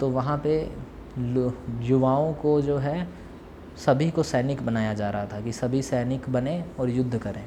तो 0.00 0.08
वहाँ 0.10 0.40
पे 0.46 0.56
युवाओं 1.82 2.32
को 2.32 2.60
जो 2.62 2.76
है 2.78 3.06
सभी 3.76 4.10
को 4.10 4.22
सैनिक 4.22 4.62
बनाया 4.66 4.94
जा 4.94 5.10
रहा 5.10 5.26
था 5.26 5.40
कि 5.40 5.52
सभी 5.52 5.82
सैनिक 5.82 6.28
बने 6.28 6.64
और 6.80 6.90
युद्ध 6.90 7.18
करें। 7.18 7.44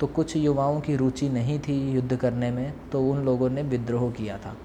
तो 0.00 0.06
कुछ 0.06 0.36
युवाओं 0.36 0.80
की 0.80 0.96
रुचि 0.96 1.28
नहीं 1.28 1.58
थी 1.58 1.76
युद्ध 1.92 2.16
करने 2.16 2.50
में 2.50 2.72
तो 2.92 3.02
उन 3.02 3.24
लोगों 3.24 3.50
ने 3.50 3.62
विद्रोह 3.62 4.10
किया 4.10 4.38
था। 4.38 4.56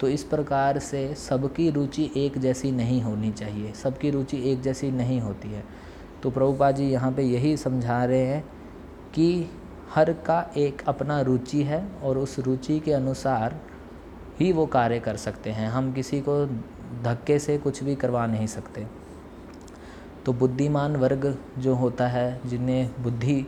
तो 0.00 0.08
इस 0.08 0.22
प्रकार 0.24 0.78
से 0.78 1.14
सबकी 1.14 1.70
रुचि 1.70 2.10
एक 2.16 2.38
जैसी 2.38 2.70
नहीं 2.72 3.00
होनी 3.02 3.30
चाहिए, 3.32 3.72
सबकी 3.72 4.10
रुचि 4.10 4.42
एक 4.50 4.60
जैसी 4.62 4.90
नहीं 4.90 5.20
होती 5.20 5.48
है। 5.48 5.64
तो 6.22 6.30
प्रभुपा 6.30 6.70
जी 6.70 6.84
यहाँ 6.84 7.12
पे 7.12 7.22
यही 7.22 7.56
समझा 7.56 8.04
रहे 8.04 8.24
हैं 8.26 8.44
कि 9.14 9.50
हर 9.94 10.12
का 10.12 10.40
एक 10.56 10.82
अपना 10.88 11.20
रुचि 11.20 11.62
है 11.62 11.86
और 12.02 12.18
उस 12.18 12.38
रुचि 12.38 12.78
के 12.80 12.92
अनुसार 12.92 13.60
ही 14.40 14.52
वो 14.52 14.66
कार्य 14.66 14.98
कर 15.00 15.16
सकते 15.16 15.50
हैं। 15.50 15.68
हम 15.68 15.92
किसी 15.92 16.20
को 16.20 16.44
धक्के 17.04 17.38
से 17.38 17.58
कुछ 17.58 17.82
भी 17.84 17.94
करवा 17.94 18.26
नहीं 18.26 18.46
सकते। 18.46 18.86
तो 20.26 20.32
बुद्धिमान 20.32 20.96
वर्ग 20.96 21.36
जो 21.58 21.74
होता 21.74 22.06
है, 22.08 22.40
जिन्हें 22.46 23.02
बुद्धि 23.02 23.46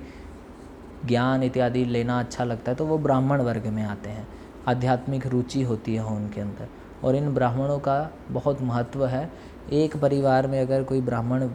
ज्ञान 1.04 1.42
इत्यादि 1.42 1.84
लेना 1.84 2.18
अच्छा 2.20 2.44
लगता 2.44 2.70
है 2.70 2.76
तो 2.76 2.86
वो 2.86 2.98
ब्राह्मण 2.98 3.42
वर्ग 3.42 3.66
में 3.66 3.82
आते 3.82 4.10
हैं। 4.10 4.26
आध्यात्मिक 4.68 5.26
रुचि 5.26 5.62
होती 5.62 5.94
है 5.94 6.04
उनके 6.04 6.40
अंदर। 6.40 6.68
और 7.04 7.16
इन 7.16 7.34
ब्राह्मणों 7.34 7.78
का 7.78 8.10
बहुत 8.30 8.62
महत्व 8.62 9.06
है। 9.06 9.30
एक 9.72 9.96
परिवार 9.96 10.46
में 10.46 10.60
अगर 10.60 10.82
कोई 10.82 11.00
ब्राह्मण 11.00 11.48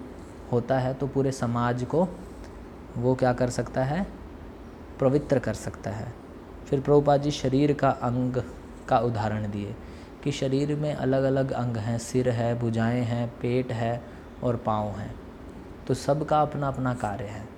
होता 0.51 0.79
है 0.79 0.93
तो 0.93 1.07
पूरे 1.07 1.31
समाज 1.31 1.83
को 1.83 2.07
वो 2.97 3.15
क्या 3.15 3.33
कर 3.33 3.49
सकता 3.49 3.83
है? 3.83 4.07
पवित्र 4.99 5.39
कर 5.39 5.53
सकता 5.53 5.91
है। 5.91 6.13
फिर 6.67 6.79
प्रभुपाद 6.79 7.21
जी 7.21 7.31
शरीर 7.31 7.73
का 7.73 7.89
अंग 7.89 8.41
का 8.87 8.99
उदाहरण 8.99 9.51
दिए 9.51 9.75
कि 10.23 10.31
शरीर 10.31 10.75
में 10.75 10.93
अलग 10.93 11.23
अलग 11.23 11.51
अंग 11.51 11.77
हैं। 11.77 11.97
सिर 11.97 12.29
है, 12.29 12.59
भुजाएँ 12.59 13.01
हैं, 13.01 13.27
पेट 13.41 13.71
है 13.71 14.01
और 14.43 14.55
पाँव 14.55 14.87
हैं। 14.87 15.15
तो 15.87 15.93
सबका 15.93 16.41
अपना 16.41 16.67
अपना 16.67 16.93
कार्य 16.93 17.23
है। 17.23 17.48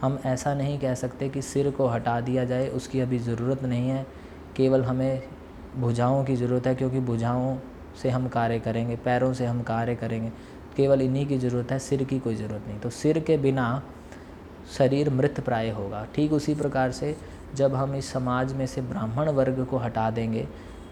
हम 0.00 0.18
ऐसा 0.26 0.54
नहीं 0.54 0.78
कह 0.78 0.94
सकते 0.94 1.28
कि 1.28 1.42
सिर 1.42 1.70
को 1.70 1.86
हटा 1.86 2.20
दिया 2.20 2.44
जाए, 2.44 2.68
उसकी 2.68 3.00
अभी 3.00 3.18
ज़रूरत 3.20 3.62
नहीं 3.64 3.88
है। 3.88 4.06
केवल 4.56 4.84
हमें 4.84 5.22
भुजाओं 5.76 6.24
की 6.24 6.36
ज़रूरत 6.36 6.66
है, 6.66 6.74
क्योंकि 6.74 7.00
भुजाओं 7.02 7.56
से 8.02 8.10
हम 8.10 8.28
कार्य 8.28 8.58
करेंगे, 8.60 8.96
पैरों 8.96 9.32
से 9.32 9.46
हम 9.46 9.62
कार्य 9.62 9.94
करेंगे। 9.96 10.32
केवल 10.76 11.02
इन्हीं 11.02 11.26
की 11.26 11.38
ज़रूरत 11.38 11.72
है, 11.72 11.78
सिर 11.78 12.04
की 12.04 12.18
कोई 12.18 12.34
ज़रूरत 12.34 12.64
नहीं। 12.68 12.78
तो 12.80 12.90
सिर 12.90 13.18
के 13.20 13.36
बिना 13.38 13.82
शरीर 14.78 15.10
मृत 15.10 15.40
प्राय 15.40 15.70
होगा। 15.70 16.06
ठीक 16.14 16.32
उसी 16.32 16.54
प्रकार 16.54 16.90
से 16.92 17.16
जब 17.56 17.74
हम 17.74 17.94
इस 17.94 18.12
समाज 18.12 18.52
में 18.52 18.66
से 18.66 18.80
ब्राह्मण 18.82 19.28
वर्ग 19.30 19.64
को 19.64 19.76
हटा 19.78 20.10
देंगे 20.10 20.46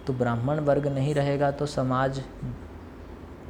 तो 0.06 0.12
ब्राह्मण 0.12 0.60
वर्ग 0.60 0.86
नहीं 0.88 1.14
रहेगा 1.14 1.50
तो 1.50 1.66
समाज 1.66 2.20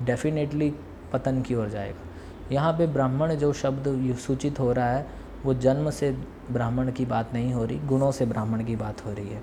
डेफिनेटली 0.02 0.72
पतन 1.12 1.40
की 1.42 1.54
ओर 1.54 1.68
जाएगा। 1.68 2.04
यहाँ 2.52 2.72
पे 2.72 2.86
ब्राह्मण 2.86 3.34
जो 3.34 3.52
शब्द 3.52 4.16
सूचित 4.18 4.60
हो 4.60 4.72
रहा 4.72 4.90
है 4.90 5.06
वो 5.44 5.54
जन्म 5.54 5.90
से 5.90 6.10
ब्राह्मण 6.50 6.90
की 6.92 7.04
बात 7.06 7.34
नहीं 7.34 7.52
हो 7.52 7.64
रही, 7.64 7.78
गुणों 7.78 8.10
से 8.12 8.26
ब्राह्मण 8.26 8.64
की 8.64 8.76
बात 8.76 9.04
हो 9.06 9.12
रही 9.12 9.28
है। 9.28 9.42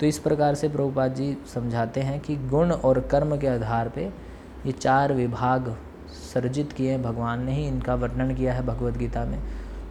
तो 0.00 0.06
इस 0.06 0.18
प्रकार 0.18 0.54
से 0.54 0.68
प्रभुपाद 0.68 1.14
जी 1.14 1.36
समझाते 1.54 2.00
हैं 2.00 2.18
कि 2.20 2.36
गुण 2.48 2.70
और 2.70 3.00
कर्म 3.10 3.36
के 3.38 3.46
आधार 3.46 3.88
पे 3.88 4.04
ये 4.66 4.72
चार 4.72 5.12
विभाग 5.12 5.76
सर्जित 6.32 6.72
किए 6.72 6.90
हैं। 6.90 7.02
भगवान 7.02 7.44
ने 7.44 7.52
ही 7.52 7.66
इनका 7.66 7.94
वर्णन 7.94 8.34
किया 8.34 8.54
है 8.54 8.62
भगवत 8.66 8.96
गीता 8.96 9.24
में। 9.24 9.38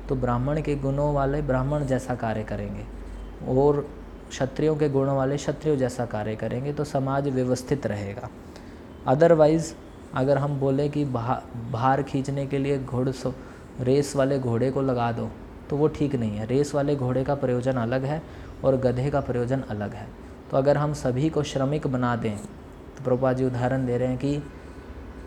तो 0.10 0.16
ब्राह्मण 0.16 0.62
के 0.62 0.76
गुणों 0.76 1.14
वाले 1.14 1.42
ब्राह्मण 1.42 1.86
जैसा 1.86 2.16
कार्य 2.16 2.44
करेंगे 2.44 2.86
और 3.52 3.88
क्षत्रियों 4.30 4.76
के 4.76 4.90
गुणों 4.90 5.16
वाले 5.18 5.38
क्षत्रियो 5.38 5.76
जैसा 5.76 6.06
कार्य 6.06 6.36
करेंगे 6.36 6.74
तो 6.74 6.84
समाज 6.84 7.28
व्यवस्थित 7.28 7.88
रहेगा। 7.88 8.30
अदरवाइज़ 9.08 9.74
अगर 10.16 10.38
हम 10.38 10.60
बोले 10.60 10.88
कि 10.90 11.06
भार 11.06 12.04
खींचने 12.04 12.46
के 12.48 12.58
लिए 12.58 12.78
घोड़ 12.80 13.10
रेस 13.82 14.16
वाले 14.16 14.40
घोड़े 14.40 14.72
को 14.72 14.82
लगा 14.82 15.12
दो 15.12 15.30
तो 15.70 15.78
वो 15.78 15.88
ठीक 15.90 16.16
नहीं 16.16 16.38
है। 16.38 16.46
रेस 16.46 16.74
वाले 16.76 16.96
घोड़े 16.96 17.24
का 17.24 17.36
प्रयोजन 17.36 17.78
अलग 17.78 18.04
है 18.06 18.22
और 18.64 18.78
गधे 18.78 19.10
का 19.10 19.20
प्रयोजन 19.22 19.62
अलग 19.70 19.94
है। 19.94 20.08
तो 20.52 20.58
अगर 20.58 20.78
हम 20.78 20.94
सभी 20.94 21.30
को 21.30 21.44
श्रमिक 21.44 21.88
बना 21.88 22.16
दें 22.16 22.36
तो 22.36 23.04
प्रभुपा 23.04 23.34
जी 23.34 23.46
उदाहरण 23.46 23.86
दे 23.86 23.98
रहे 23.98 24.08
हैं 24.08 24.18
कि 24.18 24.44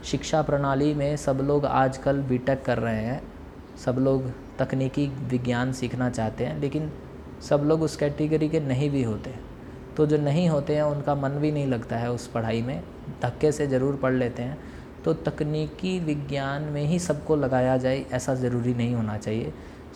शिक्षा 0.05 0.43
प्रणाली 0.43 0.93
में 0.95 1.17
सब 1.17 1.41
लोग 1.43 1.65
आजकल 1.67 2.21
बीटेक 2.23 2.63
कर 2.65 2.79
रहे 2.79 3.03
हैं। 3.03 3.23
सब 3.85 3.97
लोग 3.99 4.31
तकनीकी 4.59 5.07
विज्ञान 5.29 5.73
सीखना 5.73 6.09
चाहते 6.11 6.45
हैं, 6.45 6.61
लेकिन 6.61 6.91
सब 7.41 7.63
लोग 7.65 7.83
उस 7.83 7.97
कैटेगरी 7.97 8.49
के 8.49 8.61
नहीं 8.61 8.91
भी 8.91 9.03
होते। 9.03 9.35
तो 9.97 10.07
जो 10.07 10.17
नहीं 10.19 10.49
होते 10.49 10.75
हैं, 10.77 10.83
उनका 10.83 11.15
मन 11.15 11.31
भी 11.31 11.51
नहीं 11.53 11.67
लगता 11.67 11.97
है 11.97 12.11
उस 12.13 12.27
पढ़ाई 12.27 12.63
में। 12.63 12.83
धक्के 13.23 13.53
से 13.53 13.67
ज़रूर 13.67 13.97
पढ़ 13.97 14.13
लेते 14.13 14.43
हैं। 14.43 14.59
तो 15.07 15.13
तकनीकी 15.15 15.99
विज्ञान 16.01 16.63
में 16.63 16.83
ही 16.83 16.99
सबको 16.99 17.37
लगाया 17.37 17.77
जाए, 17.77 18.05
ऐसा 18.13 18.35
ज़रूरी 18.35 18.75
नहीं 18.75 18.95
होना 18.95 19.17
चाहिए। 19.19 19.53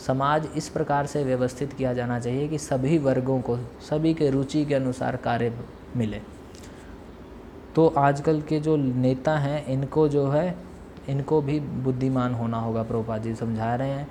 समाज 0.07 0.49
इस 0.57 0.69
प्रकार 0.69 1.07
से 1.07 1.25
व्यवस्थित 1.25 1.73
किया 1.73 1.93
जाना 1.93 2.21
चाहिए 2.21 2.49
कि 2.49 2.59
सभी 2.59 2.99
वर्गों 2.99 3.41
को, 3.41 3.57
सभी 3.91 4.15
के 4.15 4.31
रुचि 4.31 4.65
के 4.65 4.75
अनुसार 4.75 5.17
कार्य 5.17 5.53
मिले। 5.97 6.21
तो 7.75 7.87
आजकल 7.89 8.41
के 8.41 8.61
जो 8.61 8.77
नेता 8.77 9.37
हैं, 9.39 9.67
इनको 9.67 10.09
जो 10.09 10.29
है, 10.29 10.55
इनको 11.09 11.41
भी 11.43 11.61
बुद्धिमान 11.61 12.35
होना 12.35 12.59
होगा 12.59 12.83
प्रभुपा 12.83 13.19
जी 13.19 13.35
समझा 13.35 13.75
रहे 13.75 13.89
हैं 13.89 14.09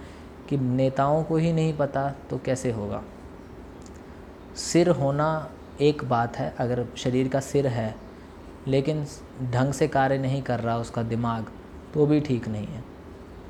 कि 0.49 0.57
नेताओं 0.57 1.23
को 1.23 1.37
ही 1.37 1.53
नहीं 1.53 1.73
पता 1.77 2.15
तो 2.29 2.37
कैसे 2.37 2.71
होगा। 2.71 3.01
सिर 4.55 4.89
होना 4.89 5.49
एक 5.81 6.03
बात 6.03 6.37
है, 6.37 6.53
अगर 6.59 6.85
शरीर 6.97 7.27
का 7.27 7.39
सिर 7.39 7.67
है 7.67 8.08
लेकिन 8.67 9.05
ढंग 9.51 9.73
से 9.73 9.87
कार्य 9.87 10.17
नहीं 10.17 10.41
कर 10.41 10.59
रहा 10.59 10.77
उसका 10.77 11.03
दिमाग 11.03 11.51
तो 11.93 12.05
भी 12.05 12.19
ठीक 12.21 12.47
नहीं 12.47 12.67
है। 12.67 12.83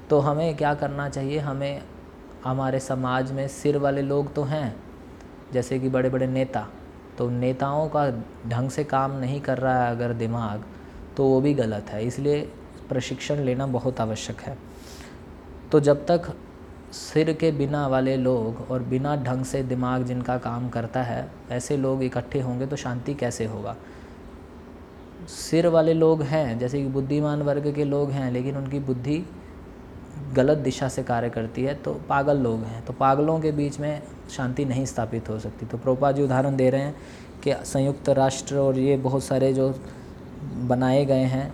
तो 0.09 0.19
हमें 0.19 0.55
क्या 0.57 0.73
करना 0.73 1.09
चाहिए? 1.09 1.39
हमें 1.39 1.81
हमारे 2.43 2.79
समाज 2.79 3.31
में 3.31 3.47
सिर 3.47 3.77
वाले 3.77 4.01
लोग 4.01 4.33
तो 4.33 4.43
हैं, 4.43 4.75
जैसे 5.53 5.79
कि 5.79 5.89
बड़े 5.89 6.09
बड़े 6.09 6.27
नेता। 6.27 6.67
तो 7.17 7.29
नेताओं 7.29 7.87
का 7.89 8.09
ढंग 8.47 8.69
से 8.69 8.83
काम 8.83 9.11
नहीं 9.11 9.39
कर 9.41 9.57
रहा 9.57 9.83
है 9.83 9.91
अगर 9.91 10.13
दिमाग 10.13 10.63
तो 11.17 11.25
वो 11.25 11.41
भी 11.41 11.53
गलत 11.53 11.89
है। 11.89 12.05
इसलिए 12.05 12.41
प्रशिक्षण 12.89 13.39
लेना 13.39 13.67
बहुत 13.67 13.99
आवश्यक 14.01 14.41
है। 14.41 14.57
तो 15.71 15.79
जब 15.79 16.05
तक 16.05 16.33
सिर 16.93 17.31
के 17.33 17.51
बिना 17.51 17.85
वाले 17.87 18.15
लोग 18.17 18.69
और 18.71 18.83
बिना 18.83 19.15
ढंग 19.15 19.45
से 19.45 19.61
दिमाग 19.63 20.03
जिनका 20.03 20.37
काम 20.37 20.69
करता 20.69 21.03
है, 21.03 21.29
ऐसे 21.51 21.77
लोग 21.77 22.03
इकट्ठे 22.03 22.41
होंगे 22.41 22.67
तो 22.67 22.75
शांति 22.75 23.13
कैसे 23.13 23.45
होगा? 23.45 23.75
सिर 25.27 25.67
वाले 25.67 25.93
लोग 25.93 26.21
हैं, 26.21 26.57
जैसे 26.59 26.81
कि 26.81 26.88
बुद्धिमान 26.88 27.41
वर्ग 27.41 27.73
के 27.75 27.83
लोग 27.83 28.11
हैं, 28.11 28.31
लेकिन 28.31 28.57
उनकी 28.57 28.79
बुद्धि 28.79 29.23
गलत 30.35 30.57
दिशा 30.57 30.88
से 30.88 31.03
कार्य 31.03 31.29
करती 31.29 31.63
है 31.63 31.73
तो 31.75 31.93
पागल 32.09 32.38
लोग 32.38 32.63
हैं। 32.63 32.85
तो 32.85 32.93
पागलों 32.93 33.39
के 33.39 33.51
बीच 33.51 33.79
में 33.79 34.01
शांति 34.31 34.65
नहीं 34.65 34.85
स्थापित 34.85 35.29
हो 35.29 35.39
सकती। 35.39 35.65
तो 35.65 35.77
प्रोपा 35.77 36.11
जी 36.11 36.23
उदाहरण 36.23 36.55
दे 36.55 36.69
रहे 36.69 36.81
हैं 36.81 36.95
कि 37.43 37.53
संयुक्त 37.65 38.09
राष्ट्र 38.09 38.57
और 38.57 38.79
ये 38.79 38.97
बहुत 38.97 39.23
सारे 39.23 39.53
जो 39.53 39.73
बनाए 40.67 41.05
गए 41.05 41.23
हैं, 41.25 41.51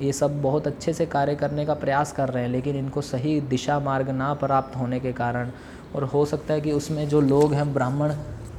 ये 0.00 0.12
सब 0.12 0.40
बहुत 0.42 0.66
अच्छे 0.66 0.92
से 0.92 1.06
कार्य 1.06 1.34
करने 1.34 1.64
का 1.66 1.74
प्रयास 1.74 2.12
कर 2.12 2.28
रहे 2.28 2.42
हैं, 2.42 2.50
लेकिन 2.50 2.76
इनको 2.76 3.00
सही 3.00 3.40
दिशा 3.40 3.78
मार्ग 3.80 4.10
ना 4.10 4.32
प्राप्त 4.34 4.76
होने 4.76 5.00
के 5.00 5.12
कारण, 5.12 5.50
और 5.94 6.04
हो 6.04 6.24
सकता 6.24 6.54
है 6.54 6.60
कि 6.60 6.72
उसमें 6.72 7.08
जो 7.08 7.20
लोग 7.20 7.54
हैं, 7.54 7.72
ब्राह्मण 7.74 8.12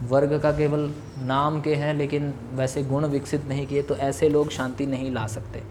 वर्ग 0.04 0.40
का 0.40 0.52
केवल 0.52 0.90
नाम 1.22 1.60
के 1.62 1.76
हैं, 1.76 1.94
लेकिन 1.94 2.34
वैसे 2.54 2.84
गुण 2.84 3.06
विकसित 3.06 3.46
नहीं 3.46 3.66
किए 3.68 3.82
तो 3.82 3.96
ऐसे 3.98 4.30
लोग 4.30 4.50
शांति 4.50 4.86
नहीं 4.86 5.12
ला 5.12 5.26
सकते। 5.28 5.62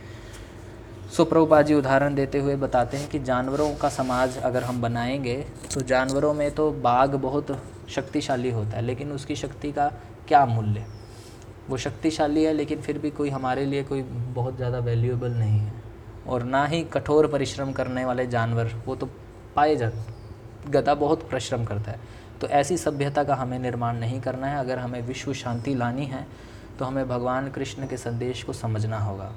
सो 1.11 1.63
जी 1.63 1.75
उदाहरण 1.75 2.15
देते 2.15 2.39
हुए 2.39 2.55
बताते 2.57 2.97
हैं 2.97 3.09
कि 3.11 3.19
जानवरों 3.19 3.75
का 3.75 3.89
समाज 3.89 4.37
अगर 4.39 4.65
हम 4.65 4.81
बनाएँगे 4.83 5.37
तो 5.75 5.81
जानवरों 5.81 6.33
में 6.35 6.51
तो 6.51 6.71
बाघ 6.73 7.09
बहुत 7.11 7.59
शक्तिशाली 7.89 8.51
होता 8.51 8.77
है, 8.77 8.83
लेकिन 8.83 9.13
उसकी 9.13 9.37
शक्ति 9.37 9.73
का 9.73 9.89
क्या 10.29 10.45
मूल्य? 10.47 10.85
वो 11.71 11.77
शक्तिशाली 11.77 12.45
है, 12.45 12.53
लेकिन 12.53 12.81
फिर 12.81 12.99
भी 12.99 13.11
कोई 13.11 13.31
हमारे 13.31 13.65
लिए 13.67 13.83
कोई 13.83 14.03
बहुत 14.03 14.57
ज़्यादा 14.57 14.79
वैल्यूएबल 14.79 15.31
नहीं 15.31 15.59
है। 15.59 15.73
और 16.27 16.43
ना 16.45 16.65
ही 16.67 16.83
कठोर 16.85 17.27
परिश्रम 17.27 17.73
करने 17.73 18.05
वाले 18.05 18.27
जानवर, 18.27 18.73
वो 18.87 18.97
तो 18.97 19.09
पाए 19.57 19.77
जाते 19.77 20.71
गधा 20.71 20.95
बहुत 20.95 21.23
परिश्रम 21.31 21.65
करता 21.65 21.91
है। 21.91 21.99
तो 22.43 22.49
ऐसी 22.49 22.77
सभ्यता 22.77 23.23
का 23.25 23.35
हमें 23.35 23.59
निर्माण 23.59 23.97
नहीं 23.97 24.21
करना 24.21 24.47
है। 24.47 24.59
अगर 24.59 24.79
हमें 24.79 25.01
विश्व 25.03 25.33
शांति 25.33 25.75
लानी 25.75 26.07
है 26.07 26.27
तो 26.79 26.85
हमें 26.85 27.09
भगवान 27.09 27.51
कृष्ण 27.51 27.87
के 27.87 27.97
संदेश 27.97 28.43
को 28.43 28.53
समझना 28.53 28.99
होगा। 28.99 29.33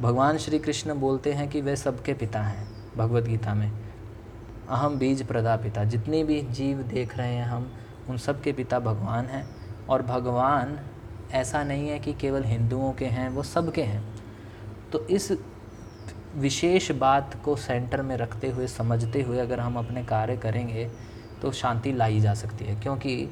भगवान 0.00 0.38
श्री 0.38 0.58
कृष्ण 0.58 0.94
बोलते 0.94 1.32
हैं 1.32 1.48
कि 1.48 1.60
वे 1.60 1.76
सबके 1.76 2.14
पिता 2.14 2.42
हैं, 2.42 2.68
भगवत 2.96 3.24
गीता 3.24 3.54
में। 3.54 3.72
अहम 4.70 4.98
बीज 4.98 5.26
प्रदा 5.26 5.56
पिता। 5.56 5.84
जितने 5.84 6.22
भी 6.24 6.42
जीव 6.42 6.82
देख 6.82 7.16
रहे 7.18 7.32
हैं 7.32 7.44
हम, 7.44 7.72
उन 8.08 8.16
सब 8.16 8.42
के 8.42 8.52
पिता 8.52 8.78
भगवान 8.78 9.26
हैं। 9.26 9.48
और 9.86 10.02
भगवान 10.02 10.78
ऐसा 11.32 11.62
नहीं 11.64 11.88
है 11.88 11.98
कि 11.98 12.12
केवल 12.12 12.44
हिंदुओं 12.44 12.92
के 12.92 13.06
हैं, 13.06 13.28
वो 13.28 13.42
सबके 13.42 13.82
हैं। 13.82 14.04
तो 14.92 15.06
इस 15.08 15.32
विशेष 16.36 16.90
बात 16.92 17.36
को 17.44 17.56
सेंटर 17.56 18.02
में 18.02 18.16
रखते 18.16 18.50
हुए, 18.50 18.66
समझते 18.66 19.22
हुए 19.22 19.38
अगर 19.38 19.60
हम 19.60 19.76
अपने 19.76 20.04
कार्य 20.04 20.36
करेंगे 20.36 20.90
तो 21.42 21.52
शांति 21.52 21.92
लाई 21.92 22.20
जा 22.20 22.34
सकती 22.34 22.64
है। 22.64 22.80
क्योंकि 22.80 23.28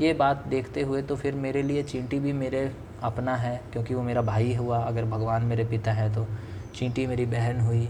ये 0.00 0.12
बात 0.14 0.46
देखते 0.48 0.82
हुए 0.82 1.02
तो 1.02 1.16
फिर 1.16 1.34
मेरे 1.36 1.62
लिए 1.62 1.82
चींटी 1.82 2.18
भी 2.18 2.32
मेरे 2.32 2.70
अपना 3.02 3.34
है, 3.36 3.60
क्योंकि 3.72 3.94
वो 3.94 4.02
मेरा 4.02 4.22
भाई 4.22 4.54
हुआ। 4.54 4.78
अगर 4.78 5.04
भगवान 5.06 5.42
मेरे 5.42 5.64
पिता 5.64 5.92
है 5.92 6.12
तो 6.14 6.26
चींटी 6.74 7.06
मेरी 7.06 7.26
बहन 7.26 7.60
हुई, 7.60 7.88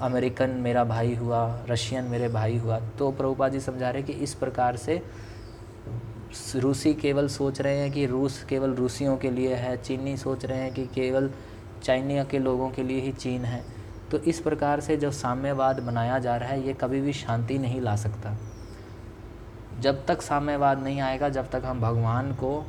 अमेरिकन 0.00 0.50
मेरा 0.60 0.84
भाई 0.84 1.14
हुआ, 1.14 1.64
रशियन 1.70 2.04
मेरे 2.04 2.28
भाई 2.28 2.56
हुआ। 2.56 2.78
तो 2.98 3.10
प्रभुपा 3.12 3.48
जी 3.48 3.60
समझा 3.60 3.90
रहे 3.90 4.02
कि 4.02 4.12
इस 4.12 4.34
प्रकार 4.34 4.76
से 4.76 5.02
रूसी 6.56 6.92
केवल 6.94 7.28
सोच 7.28 7.60
रहे 7.60 7.78
हैं 7.78 7.90
कि 7.92 8.06
रूस 8.06 8.42
केवल 8.44 8.74
रूसियों 8.74 9.16
के 9.16 9.30
लिए 9.30 9.54
है, 9.54 9.76
चीनी 9.76 10.16
सोच 10.16 10.44
रहे 10.44 10.58
हैं 10.58 10.72
कि 10.74 10.86
केवल 10.86 11.30
चाइनिया 11.82 12.24
के 12.24 12.38
लोगों 12.38 12.70
के 12.70 12.82
लिए 12.82 13.00
ही 13.00 13.12
चीन 13.12 13.44
है। 13.44 13.62
तो 14.10 14.18
इस 14.18 14.40
प्रकार 14.40 14.80
से 14.80 14.96
जो 14.96 15.10
साम्यवाद 15.10 15.80
बनाया 15.80 16.18
जा 16.18 16.36
रहा 16.36 16.48
है, 16.48 16.66
ये 16.66 16.72
कभी 16.72 17.00
भी 17.00 17.12
शांति 17.12 17.58
नहीं 17.58 17.80
ला 17.80 17.96
सकता। 17.96 18.36
जब 19.80 20.06
तक 20.06 20.22
साम्यवाद 20.22 20.82
नहीं 20.82 21.00
आएगा, 21.00 21.28
जब 21.28 21.50
तक 21.50 21.62
हम 21.64 21.80
भगवान 21.80 22.32
को 22.32 22.66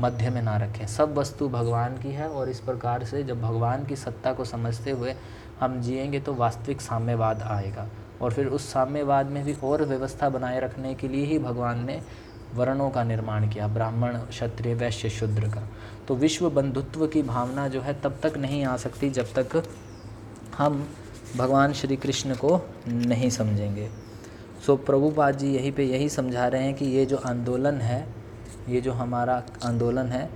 मध्य 0.00 0.30
में 0.30 0.42
ना 0.42 0.56
रखें। 0.56 0.86
सब 0.86 1.18
वस्तु 1.18 1.48
भगवान 1.48 1.96
की 1.96 2.12
है 2.12 2.28
और 2.28 2.48
इस 2.48 2.60
प्रकार 2.60 3.04
से 3.04 3.22
जब 3.22 3.42
भगवान 3.42 3.84
की 3.84 3.96
सत्ता 3.96 4.32
को 4.32 4.44
समझते 4.44 4.90
हुए 4.90 5.14
हम 5.60 5.80
जिएँगे 5.80 6.20
तो 6.20 6.34
वास्तविक 6.34 6.80
साम्यवाद 6.80 7.42
आएगा। 7.42 7.88
और 8.22 8.32
फिर 8.32 8.46
उस 8.46 8.72
साम्यवाद 8.72 9.26
में 9.26 9.44
भी 9.44 9.54
और 9.64 9.82
व्यवस्था 9.82 10.28
बनाए 10.28 10.60
रखने 10.60 10.94
के 10.94 11.08
लिए 11.08 11.24
ही 11.24 11.38
भगवान 11.38 11.84
ने 11.84 12.02
वर्णों 12.54 12.90
का 12.90 13.04
निर्माण 13.04 13.48
किया, 13.48 13.68
ब्राह्मण, 13.68 14.18
क्षत्रिय, 14.18 14.74
वैश्य, 14.74 15.10
शूद्र 15.10 15.48
का। 15.48 15.62
तो 16.08 16.14
विश्व 16.14 16.50
बंधुत्व 16.50 17.06
की 17.06 17.22
भावना 17.22 17.68
जो 17.68 17.80
है 17.80 18.00
तब 18.00 18.18
तक 18.22 18.36
नहीं 18.36 18.64
आ 18.64 18.76
सकती 18.76 19.10
जब 19.10 19.26
तक 19.34 19.62
हम 20.58 20.88
भगवान 21.36 21.72
श्री 21.72 21.96
कृष्ण 21.96 22.34
को 22.34 22.60
नहीं 22.88 23.30
समझेंगे। 23.30 23.88
सो 24.66 24.76
प्रभुपाद 24.76 25.36
जी 25.38 25.54
यहीं 25.54 25.72
पे 25.72 25.84
यही 25.84 26.08
समझा 26.08 26.46
रहे 26.48 26.62
हैं 26.62 26.74
कि 26.74 26.84
ये 26.84 27.06
जो 27.06 27.16
आंदोलन 27.16 27.80
है 27.80 28.08
ये 28.68 28.80
जो 28.80 28.92
हमारा 28.92 29.42
आंदोलन 29.64 30.06
है 30.06 30.30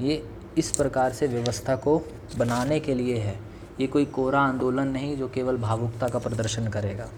ये 0.00 0.28
इस 0.58 0.70
प्रकार 0.70 1.12
से 1.12 1.26
व्यवस्था 1.26 1.76
को 1.76 1.98
बनाने 2.38 2.80
के 2.80 2.94
लिए 2.94 3.18
है। 3.18 3.38
ये 3.80 3.86
कोई 3.86 4.04
कोरा 4.04 4.40
आंदोलन 4.40 4.88
नहीं 4.88 5.16
जो 5.16 5.28
केवल 5.28 5.56
भावुकता 5.56 6.08
का 6.08 6.18
प्रदर्शन 6.18 6.68
करेगा। 6.68 7.08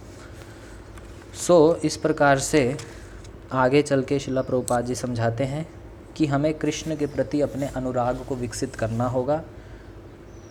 सो 1.47 1.73
so, 1.73 1.85
इस 1.85 1.97
प्रकार 1.97 2.39
से 2.39 2.77
आगे 3.53 3.83
चल 3.83 4.03
के 4.03 4.19
शिला 4.19 4.43
प्रभुपाद 4.43 4.87
जी 4.87 4.95
समझाते 4.95 5.45
हैं 5.45 5.69
कि 6.17 6.27
हमें 6.27 6.55
कृष्ण 6.55 6.97
के 6.97 7.07
प्रति 7.07 7.41
अपने 7.41 7.67
अनुराग 7.67 8.25
को 8.29 8.37
विकसित 8.37 8.77
करना 8.77 9.07
होगा। 9.07 9.43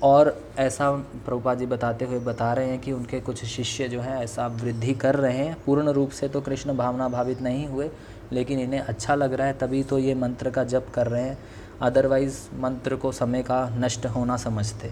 और 0.03 0.41
ऐसा 0.57 0.91
प्रभुपाद 1.25 1.59
जी 1.59 1.65
बताते 1.65 2.05
हुए 2.05 2.19
बता 2.19 2.51
रहे 2.53 2.69
हैं 2.69 2.79
कि 2.79 2.91
उनके 2.91 3.19
कुछ 3.19 3.43
शिष्य 3.45 3.87
जो 3.87 4.01
हैं 4.01 4.17
ऐसा 4.23 4.47
वृद्धि 4.47 4.93
कर 4.93 5.15
रहे 5.15 5.37
हैं। 5.37 5.55
पूर्ण 5.65 5.89
रूप 5.89 6.09
से 6.09 6.27
तो 6.27 6.41
कृष्ण 6.41 6.75
भावना 6.77 7.07
भावित 7.09 7.41
नहीं 7.41 7.65
हुए, 7.67 7.89
लेकिन 8.31 8.59
इन्हें 8.59 8.79
अच्छा 8.79 9.15
लग 9.15 9.33
रहा 9.33 9.47
है, 9.47 9.53
तभी 9.53 9.83
तो 9.83 9.99
ये 9.99 10.15
मंत्र 10.15 10.49
का 10.49 10.63
जप 10.63 10.91
कर 10.93 11.07
रहे 11.07 11.23
हैं। 11.23 11.37
अदरवाइज़ 11.81 12.39
मंत्र 12.55 12.95
को 12.95 13.11
समय 13.11 13.43
का 13.43 13.67
नष्ट 13.69 14.05
होना 14.05 14.37
समझते। 14.37 14.91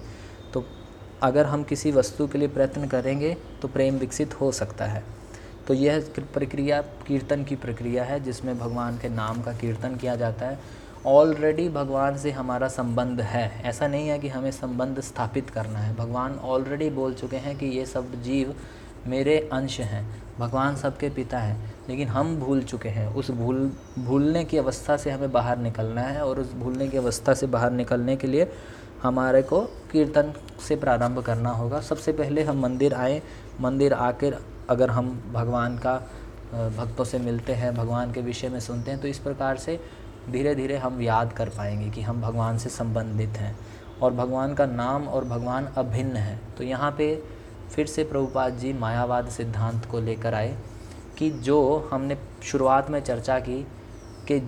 तो 0.53 0.63
अगर 1.23 1.45
हम 1.45 1.63
किसी 1.63 1.91
वस्तु 1.91 2.27
के 2.27 2.37
लिए 2.37 2.47
प्रयत्न 2.47 2.87
करेंगे 2.87 3.35
तो 3.61 3.67
प्रेम 3.67 3.95
विकसित 3.95 4.33
हो 4.41 4.51
सकता 4.51 4.85
है। 4.85 5.03
तो 5.67 5.73
यह 5.73 5.99
प्रक्रिया, 6.33 6.81
कीर्तन 7.07 7.43
की 7.43 7.55
प्रक्रिया 7.55 8.03
है, 8.03 8.19
जिसमें 8.19 8.57
भगवान 8.59 8.97
के 8.97 9.09
नाम 9.09 9.41
का 9.41 9.53
कीर्तन 9.53 9.95
किया 9.95 10.15
जाता 10.15 10.45
है। 10.45 10.59
ऑलरेडी 11.05 11.69
भगवान 11.69 12.17
से 12.17 12.31
हमारा 12.31 12.67
संबंध 12.67 13.21
है। 13.21 13.61
ऐसा 13.65 13.87
नहीं 13.87 14.07
है 14.07 14.19
कि 14.19 14.27
हमें 14.27 14.51
संबंध 14.51 14.99
स्थापित 14.99 15.49
करना 15.49 15.79
है। 15.79 15.95
भगवान 15.95 16.35
ऑलरेडी 16.35 16.89
बोल 16.89 17.13
चुके 17.13 17.37
हैं 17.37 17.57
कि 17.57 17.65
ये 17.65 17.85
सब 17.85 18.21
जीव 18.21 18.55
मेरे 19.07 19.49
अंश 19.53 19.79
हैं। 19.79 20.23
भगवान 20.39 20.75
सबके 20.75 21.09
पिता 21.09 21.39
हैं। 21.39 21.73
लेकिन 21.89 22.07
हम 22.07 22.35
भूल 22.37 22.61
चुके 22.61 22.89
हैं। 22.89 23.07
उस 23.07 23.31
भूल, 23.31 23.71
भूलने 23.99 24.43
की 24.45 24.57
अवस्था 24.57 24.97
से 24.97 25.11
हमें 25.11 25.31
बाहर 25.31 25.57
निकलना 25.57 26.01
है 26.01 26.21
और 26.21 26.39
उस 26.39 26.53
भूलने 26.53 26.87
की 26.87 26.97
अवस्था 26.97 27.33
से 27.33 27.47
बाहर 27.47 27.71
निकलने 27.71 28.15
के 28.15 28.27
लिए 28.27 28.51
हमारे 29.03 29.41
को 29.41 29.61
कीर्तन 29.91 30.33
से 30.67 30.75
प्रारंभ 30.75 31.19
करना 31.19 31.49
होगा। 31.49 31.81
सबसे 31.81 32.13
पहले 32.13 32.43
हम 32.43 32.61
मंदिर 32.61 32.93
आए। 32.93 33.21
मंदिर 33.61 33.93
आकर 33.93 34.37
अगर 34.69 34.89
हम 34.89 35.31
भगवान 35.33 35.77
का 35.77 35.95
भक्तों 36.77 37.05
से 37.05 37.19
मिलते 37.19 37.53
हैं, 37.53 37.75
भगवान 37.75 38.11
के 38.13 38.21
विषय 38.21 38.49
में 38.49 38.59
सुनते 38.59 38.91
हैं 38.91 38.99
तो 39.01 39.07
इस 39.07 39.19
प्रकार 39.19 39.57
से 39.57 39.79
धीरे 40.31 40.53
धीरे 40.55 40.77
हम 40.77 41.01
याद 41.01 41.33
कर 41.33 41.49
पाएँगे 41.49 41.89
कि 41.89 42.01
हम 42.01 42.21
भगवान 42.21 42.57
से 42.57 42.69
संबंधित 42.69 43.37
हैं 43.37 43.55
और 44.01 44.13
भगवान 44.13 44.53
का 44.53 44.65
नाम 44.65 45.07
और 45.07 45.25
भगवान 45.25 45.65
अभिन्न 45.77 46.17
है। 46.17 46.39
तो 46.57 46.63
यहाँ 46.63 46.91
पे 46.97 47.15
फिर 47.71 47.85
से 47.85 48.03
प्रभुपाद 48.03 48.57
जी 48.57 48.73
मायावाद 48.73 49.29
सिद्धांत 49.29 49.85
को 49.85 49.99
लेकर 49.99 50.33
आए 50.33 50.55
कि 51.17 51.29
जो 51.31 51.89
हमने 51.91 52.17
शुरुआत 52.43 52.89
में 52.89 52.99
चर्चा 52.99 53.39
की 53.39 53.61
कि 54.27 54.41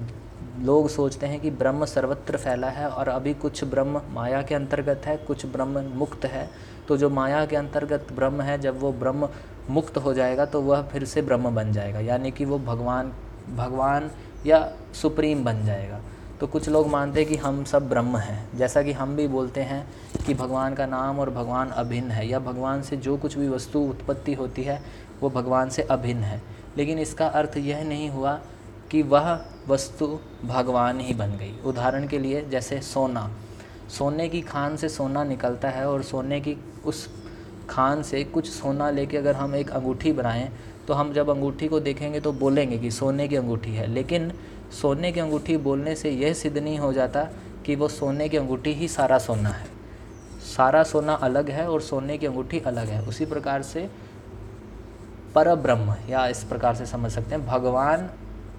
लोग 0.60 0.88
सोचते 0.90 1.26
हैं 1.26 1.40
कि 1.40 1.50
ब्रह्म 1.52 1.86
सर्वत्र 1.86 2.38
फैला 2.38 2.70
है 2.70 2.88
और 2.90 3.08
अभी 3.08 3.34
कुछ 3.34 3.63
ब्रह्म 3.63 4.02
माया 4.12 4.42
के 4.42 4.56
अंतर्गत 4.56 5.02
है, 5.06 5.16
कुछ 5.18 5.46
ब्रह्म 5.46 5.84
मुक्त 5.96 6.26
है। 6.26 6.50
तो 6.88 6.98
जो 6.98 7.10
माया 7.10 7.46
के 7.46 7.56
अंतर्गत 7.56 8.08
ब्रह्म 8.13 8.42
है, 8.42 8.58
जब 8.58 8.80
वो 8.80 8.92
ब्रह्म 8.94 9.30
मुक्त 9.70 9.98
हो 9.98 10.13
जाएगा 10.13 10.46
तो 10.46 10.62
वह 10.62 10.82
फिर 10.82 11.06
से 11.06 11.22
ब्रह्म 11.22 11.56
बन 11.56 11.72
जाएगा। 11.72 12.00
यानी 12.00 12.32
कि 12.32 12.46
वो 12.46 12.60
भगवान 12.60 13.12
भगवान 13.50 14.10
या 14.45 14.73
सुप्रीम 15.02 15.43
बन 15.43 15.65
जाएगा। 15.65 16.02
तो 16.39 16.47
कुछ 16.47 16.69
लोग 16.69 16.88
मानते 16.88 17.19
हैं 17.19 17.30
कि 17.30 17.36
हम 17.36 17.63
सब 17.63 17.89
ब्रह्म 17.89 18.17
हैं। 18.17 18.58
जैसा 18.58 18.84
कि 18.84 18.91
हम 18.91 19.15
भी 19.15 19.28
बोलते 19.28 19.62
हैं 19.62 19.88
कि 20.26 20.34
भगवान 20.34 20.76
का 20.76 20.86
नाम 20.86 21.19
और 21.19 21.30
भगवान 21.30 21.69
अभिन्न 21.69 22.12
है, 22.12 22.28
या 22.28 22.39
भगवान 22.39 22.82
से 22.82 22.97
जो 22.97 23.17
कुछ 23.17 23.38
भी 23.38 23.50
वस्तु 23.50 23.80
उत्पत्ति 23.80 24.34
होती 24.34 24.63
है, 24.63 24.82
वो 25.21 25.30
भगवान 25.30 25.69
से 25.69 25.82
अभिन्न 25.82 26.23
है। 26.23 26.41
लेकिन 26.78 27.00
इसका 27.00 27.28
अर्थ 27.28 27.58
यह 27.58 27.84
नहीं 27.84 28.10
हुआ 28.10 28.39
कि 28.91 29.02
वह 29.02 29.45
वस्तु 29.67 30.19
भगवान 30.45 31.00
ही 31.00 31.13
बन 31.13 31.28
गई। 31.28 31.60
उदाहरण 31.65 32.08
के 32.08 32.19
लिए 32.19 32.45
जैसे 32.45 32.82
सोना। 32.82 33.32
सोने 33.89 34.30
की 34.30 34.41
खान 34.41 34.78
से 34.78 34.89
सोना 34.89 35.23
निकलता 35.23 35.69
है 35.69 35.89
और 35.89 36.04
सोने 36.04 36.41
की 36.41 36.58
उस 36.86 37.10
खान 37.69 38.04
से 38.04 38.23
कुछ 38.23 38.50
सोना 38.50 38.89
लेके 38.89 39.17
अगर 39.17 39.36
हम 39.36 39.56
एक 39.56 39.69
अंगूठी 39.69 40.12
बनाएँ 40.12 40.52
तो 40.88 40.93
हम 40.93 41.13
जब 41.13 41.30
अंगूठी 41.30 41.67
को 41.67 41.80
देखेंगे 41.80 42.19
तो 42.19 42.32
बोलेंगे 42.32 42.78
कि 42.78 42.91
सोने 42.91 43.28
की 43.28 43.36
अंगूठी 43.36 43.71
है। 43.71 43.88
लेकिन 43.88 44.32
सोने 44.82 45.12
की 45.12 45.19
अंगूठी 45.19 45.58
बोलने 45.58 45.95
से 45.95 46.10
यह 46.10 46.34
सिद्ध 46.34 46.58
नहीं 46.58 46.80
हो 46.80 46.93
जाता 46.93 47.23
कि 47.65 47.76
वो 47.76 47.88
सोने 47.88 48.30
की 48.30 48.38
अंगूठी 48.38 48.73
ही 48.73 48.88
सारा 48.88 49.17
सोना 49.17 49.50
है। 49.50 49.67
सारा 50.58 50.84
सोना 50.84 51.13
अलग 51.13 51.50
है 51.50 51.69
और 51.69 51.82
सोने 51.82 52.17
की 52.17 52.26
अंगूठी 52.26 52.60
अलग 52.60 52.88
है। 52.88 53.02
उसी 53.02 53.26
प्रकार 53.26 53.62
से 53.62 53.89
पर 55.36 55.56
ब्रह्म 55.56 55.95
या 56.10 56.28
इस 56.28 56.43
प्रकार 56.43 56.76
से 56.76 56.86
समझ 56.86 57.12
सकते 57.12 57.36
हैं, 57.36 57.45
भगवान 57.47 58.10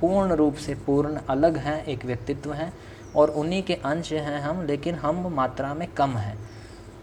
पूर्ण 0.00 0.32
रूप 0.32 0.54
से 0.54 0.74
पूर्ण 0.74 1.18
अलग 1.28 1.56
हैं, 1.56 1.84
एक 1.84 2.04
व्यक्तित्व 2.04 2.52
हैं, 2.52 2.72
और 3.16 3.30
उन्हीं 3.30 3.62
के 3.62 3.74
अंश 3.74 4.12
हैं 4.12 4.40
हम, 4.40 4.62
लेकिन 4.62 4.94
हम 4.94 5.34
मात्रा 5.34 5.74
में 5.74 5.88
कम 5.88 6.10
हैं। 6.10 6.38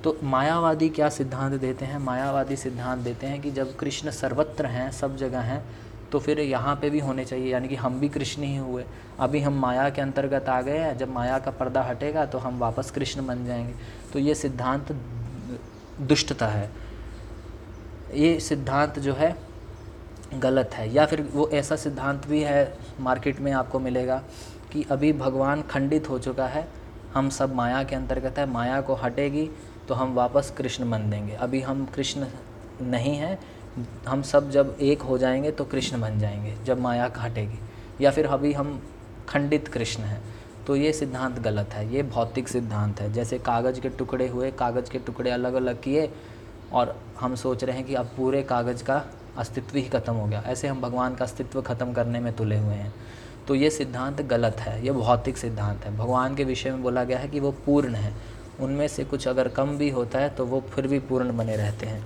तो 0.05 0.17
मायावादी 0.23 0.89
क्या 0.89 1.09
सिद्धांत 1.09 1.59
देते 1.61 1.85
हैं? 1.85 1.97
मायावादी 1.97 2.55
सिद्धांत 2.55 3.03
देते 3.03 3.27
हैं 3.27 3.41
कि 3.41 3.51
जब 3.51 3.75
कृष्ण 3.75 4.11
सर्वत्र 4.11 4.65
हैं, 4.65 4.91
सब 4.91 5.15
जगह 5.17 5.39
हैं 5.39 5.65
तो 6.11 6.19
फिर 6.19 6.39
यहाँ 6.39 6.75
पे 6.75 6.89
भी 6.89 6.99
होने 6.99 7.25
चाहिए। 7.25 7.51
यानी 7.51 7.67
कि 7.67 7.75
हम 7.75 7.99
भी 7.99 8.09
कृष्ण 8.09 8.43
ही 8.43 8.57
हुए। 8.57 8.85
अभी 9.19 9.39
हम 9.39 9.53
माया 9.53 9.89
के 9.89 10.01
अंतर्गत 10.01 10.49
आ 10.49 10.61
गए 10.61 10.77
हैं। 10.77 10.97
जब 10.97 11.09
माया 11.09 11.39
का 11.39 11.51
पर्दा 11.51 11.81
हटेगा 11.81 12.25
तो 12.25 12.37
हम 12.37 12.59
वापस 12.59 12.91
कृष्ण 12.91 13.25
बन 13.27 13.45
जाएँगे। 13.45 13.73
तो 14.13 14.19
ये 14.19 14.35
सिद्धांत 14.35 14.91
दुष्टता 16.01 16.47
है। 16.47 16.71
ये 18.13 18.39
सिद्धांत 18.39 18.99
जो 18.99 19.13
है, 19.13 19.35
गलत 20.33 20.69
है। 20.73 20.93
या 20.93 21.05
फिर 21.05 21.21
वो 21.33 21.49
ऐसा 21.49 21.75
सिद्धांत 21.75 22.27
भी 22.27 22.41
है, 22.41 22.77
मार्केट 22.99 23.39
में 23.39 23.51
आपको 23.51 23.79
मिलेगा, 23.79 24.23
कि 24.71 24.85
अभी 24.91 25.13
भगवान 25.13 25.61
खंडित 25.61 26.09
हो 26.09 26.19
चुका 26.19 26.47
है। 26.47 26.67
हम 27.13 27.29
सब 27.29 27.55
माया 27.55 27.83
के 27.83 27.95
अंतर्गत 27.95 28.39
है। 28.39 28.45
माया 28.45 28.81
को 28.81 28.95
हटेगी 28.95 29.49
तो 29.87 29.93
हम 29.93 30.13
वापस 30.13 30.53
कृष्ण 30.57 30.89
बन 30.89 31.09
देंगे। 31.09 31.33
अभी 31.33 31.61
हम 31.61 31.85
कृष्ण 31.85 32.25
नहीं 32.81 33.15
हैं। 33.15 33.39
हम 34.07 34.21
सब 34.21 34.49
जब 34.51 34.77
एक 34.81 35.01
हो 35.01 35.17
जाएँगे 35.17 35.51
तो 35.51 35.63
कृष्ण 35.63 36.01
बन 36.01 36.19
जाएँगे, 36.19 36.55
जब 36.65 36.79
माया 36.79 37.11
हटेगी 37.17 37.59
या 38.01 38.11
फिर 38.11 38.25
अभी 38.25 38.53
हम 38.53 38.81
खंडित 39.29 39.67
कृष्ण 39.67 40.03
हैं। 40.03 40.21
तो 40.67 40.75
ये 40.75 40.93
सिद्धांत 40.93 41.39
गलत 41.39 41.69
है। 41.69 41.93
ये 41.93 42.03
भौतिक 42.03 42.47
सिद्धांत 42.47 43.01
है। 43.01 43.13
जैसे 43.13 43.39
कागज़ 43.39 43.81
के 43.81 43.89
टुकड़े 43.89 44.27
हुए, 44.27 44.51
कागज़ 44.51 44.91
के 44.91 44.99
टुकड़े 44.99 45.31
अलग 45.31 45.53
अलग 45.53 45.81
किए 45.81 46.11
और 46.73 46.99
हम 47.19 47.35
सोच 47.35 47.63
रहे 47.63 47.75
हैं 47.75 47.85
कि 47.85 47.95
अब 47.95 48.05
पूरे 48.05 48.43
कागज़ 48.43 48.83
का 48.83 49.05
अस्तित्व 49.37 49.77
ही 49.77 49.83
खत्म 49.83 50.13
हो 50.13 50.27
गया। 50.27 50.43
ऐसे 50.45 50.67
हम 50.67 50.81
भगवान 50.81 51.15
का 51.15 51.25
अस्तित्व 51.25 51.61
खत्म 51.61 51.93
करने 51.93 52.19
में 52.19 52.33
तुले 52.33 52.57
हुए 52.57 52.73
हैं। 52.73 52.93
तो 53.47 53.55
ये 53.55 53.69
सिद्धांत 53.69 54.21
गलत 54.21 54.55
है। 54.59 54.85
ये 54.85 54.91
भौतिक 54.91 55.37
सिद्धांत 55.37 55.85
है। 55.85 55.97
भगवान 55.97 56.35
के 56.35 56.43
विषय 56.43 56.69
में 56.69 56.83
बोला 56.83 57.03
गया 57.03 57.17
है 57.17 57.27
कि 57.27 57.39
वो 57.39 57.51
पूर्ण 57.51 57.95
है। 57.95 58.13
उनमें 58.59 58.87
से 58.87 59.03
कुछ 59.03 59.27
अगर 59.27 59.47
कम 59.47 59.77
भी 59.77 59.89
होता 59.89 60.19
है 60.19 60.29
तो 60.29 60.45
वो 60.45 60.63
फिर 60.69 60.87
भी 60.87 60.99
पूर्ण 60.99 61.37
बने 61.37 61.55
रहते 61.55 61.85
हैं। 61.85 62.05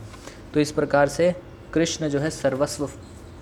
तो 0.54 0.60
इस 0.60 0.72
प्रकार 0.72 1.08
से 1.08 1.34
कृष्ण 1.74 2.10
जो 2.10 2.20
है 2.20 2.30
सर्वस्व 2.30 2.90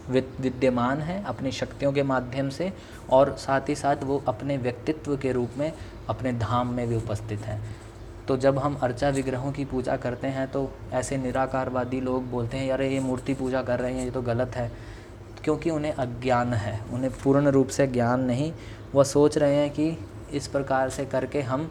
विद्यमान 0.09 1.01
है 1.01 1.23
अपनी 1.23 1.51
शक्तियों 1.51 1.91
के 1.93 2.03
माध्यम 2.03 2.49
से, 2.49 2.71
और 3.09 3.35
साथ 3.37 3.69
ही 3.69 3.75
साथ 3.75 4.03
वो 4.03 4.21
अपने 4.27 4.57
व्यक्तित्व 4.57 5.15
के 5.17 5.31
रूप 5.31 5.57
में, 5.57 5.71
अपने 6.09 6.31
धाम 6.33 6.73
में 6.73 6.87
भी 6.87 6.95
उपस्थित 6.95 7.39
हैं। 7.39 7.61
तो 8.27 8.37
जब 8.37 8.57
हम 8.57 8.75
अर्चा 8.75 9.09
विग्रहों 9.09 9.51
की 9.51 9.65
पूजा 9.65 9.95
करते 9.97 10.27
हैं 10.27 10.47
तो 10.47 10.69
ऐसे 10.93 11.17
निराकारवादी 11.17 11.99
लोग 12.01 12.29
बोलते 12.29 12.57
हैं 12.57 12.67
यार 12.67 12.81
ये 12.81 12.99
मूर्ति 12.99 13.33
पूजा 13.33 13.61
कर 13.61 13.79
रहे 13.79 13.93
हैं, 13.93 14.05
ये 14.05 14.11
तो 14.11 14.21
गलत 14.21 14.55
है। 14.55 14.71
क्योंकि 15.43 15.69
उन्हें 15.69 15.93
अज्ञान 15.93 16.53
है, 16.53 16.79
उन्हें 16.93 17.11
पूर्ण 17.13 17.47
रूप 17.47 17.67
से 17.67 17.87
ज्ञान 17.87 18.23
नहीं। 18.23 18.51
वह 18.95 19.03
सोच 19.03 19.37
रहे 19.37 19.55
हैं 19.55 19.69
कि 19.69 19.97
इस 20.33 20.47
प्रकार 20.47 20.89
से 20.89 21.05
करके 21.05 21.41
हम 21.41 21.69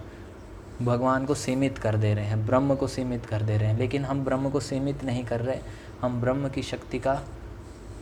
भगवान 0.83 1.25
को 1.25 1.35
सीमित 1.35 1.79
कर 1.79 1.97
दे 1.97 2.15
रहे 2.15 2.25
हैं, 2.25 2.47
ब्रह्म 2.47 2.75
को 2.75 2.87
सीमित 2.87 3.27
कर 3.27 3.43
दे 3.43 3.57
रहे 3.57 3.69
हैं, 3.69 3.79
लेकिन 3.79 4.05
हम 4.05 4.25
ब्रह्म 4.25 4.51
को 4.51 4.61
सीमित 4.61 5.05
नहीं 5.05 5.25
कर 5.25 5.41
रहे। 5.41 5.59
हम 6.01 6.21
ब्रह्म 6.21 6.49
की 6.49 6.62
शक्ति 6.62 6.99
का 6.99 7.23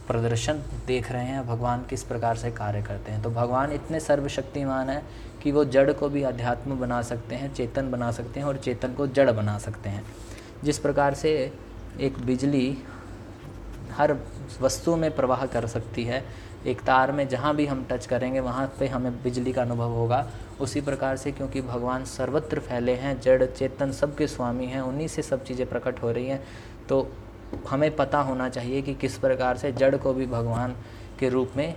प्रदर्शन 0.08 0.62
देख 0.87 1.12
रहे 1.12 1.24
हैं, 1.24 1.46
भगवान 1.46 1.84
किस 1.90 2.02
प्रकार 2.02 2.37
से 2.37 2.50
कार्य 2.50 2.82
करते 2.82 3.12
हैं। 3.12 3.22
तो 3.22 3.30
भगवान 3.30 3.72
इतने 3.72 4.00
सर्वशक्तिमान 4.00 4.90
हैं 4.90 5.06
कि 5.42 5.52
वो 5.52 5.64
जड़ 5.64 5.92
को 5.92 6.08
भी 6.08 6.22
अध्यात्म 6.22 6.78
बना 6.78 7.02
सकते 7.02 7.34
हैं, 7.34 7.54
चेतन 7.54 7.90
बना 7.90 8.10
सकते 8.10 8.40
हैं 8.40 8.46
और 8.46 8.56
चेतन 8.56 8.94
को 8.94 9.06
जड़ 9.06 9.30
बना 9.30 9.58
सकते 9.58 9.88
हैं। 9.88 10.04
जिस 10.64 10.78
प्रकार 10.78 11.14
से 11.14 11.52
एक 12.00 12.18
बिजली 12.18 12.78
हर 13.92 14.16
वस्तु 14.60 14.96
में 14.96 15.16
प्रवाह 15.16 15.46
कर 15.46 15.66
सकती 15.66 16.04
है 16.04 16.24
एक 16.66 16.81
तार 16.81 17.12
में 17.12 17.27
जहाँ 17.29 17.55
भी 17.57 17.66
हम 17.66 17.85
टच 17.90 18.07
करेंगे, 18.07 18.40
वहाँ 18.40 18.66
पे 18.79 18.87
हमें 18.88 19.22
बिजली 19.22 19.53
का 19.53 19.62
अनुभव 19.62 19.90
होगा। 19.90 20.27
उसी 20.61 20.81
प्रकार 20.81 21.16
से 21.16 21.33
क्योंकि 21.33 21.61
भगवान 21.62 22.05
सर्वत्र 22.05 22.61
फैले 22.61 22.94
हैं, 22.94 23.20
जड़, 23.20 23.44
चेतन 23.44 23.92
सबके 23.92 24.27
स्वामी 24.27 24.66
हैं, 24.66 24.81
उन्हीं 24.81 25.09
से 25.09 25.22
सब 25.22 25.44
चीज़ें 25.44 25.66
प्रकट 25.68 26.03
हो 26.03 26.11
रही 26.11 26.27
हैं। 26.27 26.42
तो 26.88 27.09
हमें 27.68 27.94
पता 27.96 28.18
होना 28.20 28.48
चाहिए 28.48 28.83
कि 28.83 28.94
किस 28.94 29.18
प्रकार 29.18 29.57
से 29.57 29.72
जड़ 29.72 29.96
को 29.96 30.12
भी 30.14 30.27
भगवान 30.27 30.74
के 31.20 31.29
रूप 31.29 31.53
में 31.57 31.74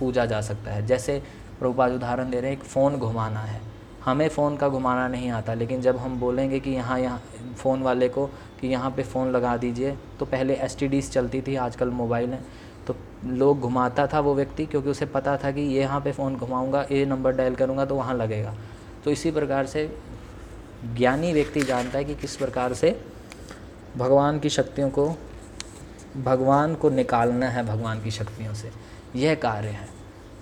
पूजा 0.00 0.24
जा 0.26 0.40
सकता 0.40 0.70
है। 0.70 0.86
जैसे 0.86 1.22
प्रभुपाद 1.58 1.92
उदाहरण 1.92 2.30
दे 2.30 2.40
रहे 2.40 2.50
हैं, 2.50 2.58
एक 2.58 2.64
फ़ोन 2.64 2.96
घुमाना 2.96 3.40
है। 3.40 3.60
हमें 4.04 4.28
फ़ोन 4.28 4.56
का 4.56 4.68
घुमाना 4.68 5.06
नहीं 5.08 5.30
आता, 5.30 5.54
लेकिन 5.54 5.80
जब 5.82 5.96
हम 5.96 6.18
बोलेंगे 6.20 6.60
कि 6.60 6.70
यहाँ 6.70 6.98
यहाँ, 7.00 7.22
फ़ोन 7.58 7.82
वाले 7.82 8.08
को 8.08 8.26
कि 8.60 8.68
यहाँ 8.68 8.90
पे 8.90 9.02
फ़ोन 9.02 9.30
लगा 9.32 9.56
दीजिए 9.56 9.96
तो 10.18 10.26
पहले 10.26 10.54
एस 10.56 10.76
चलती 11.12 11.42
थी, 11.42 11.56
आजकल 11.56 11.90
मोबाइल 11.90 12.30
है। 12.30 12.40
लोग 13.24 13.60
घुमाता 13.60 14.06
था 14.06 14.20
वो 14.20 14.34
व्यक्ति 14.34 14.66
क्योंकि 14.66 14.90
उसे 14.90 15.06
पता 15.06 15.36
था 15.36 15.50
कि 15.50 15.60
यहाँ 15.60 16.00
पे 16.00 16.12
फ़ोन 16.12 16.36
घुमाऊँगा, 16.36 16.84
ये 16.92 17.04
नंबर 17.06 17.32
डायल 17.32 17.54
करूँगा 17.54 17.84
तो 17.84 17.94
वहाँ 17.94 18.14
लगेगा। 18.14 18.54
तो 19.04 19.10
इसी 19.10 19.30
प्रकार 19.30 19.66
से 19.66 19.86
ज्ञानी 20.96 21.32
व्यक्ति 21.32 21.60
जानता 21.60 21.98
है 21.98 22.04
कि 22.04 22.14
किस 22.14 22.36
प्रकार 22.36 22.74
से 22.74 23.00
भगवान 23.96 24.38
की 24.38 24.48
शक्तियों 24.48 24.90
को, 24.90 25.08
भगवान 26.16 26.74
को 26.74 26.90
निकालना 26.90 27.46
है 27.46 27.66
भगवान 27.66 28.02
की 28.02 28.10
शक्तियों 28.10 28.54
से। 28.54 28.70
यह 29.16 29.34
कार्य 29.34 29.68
है। 29.68 29.88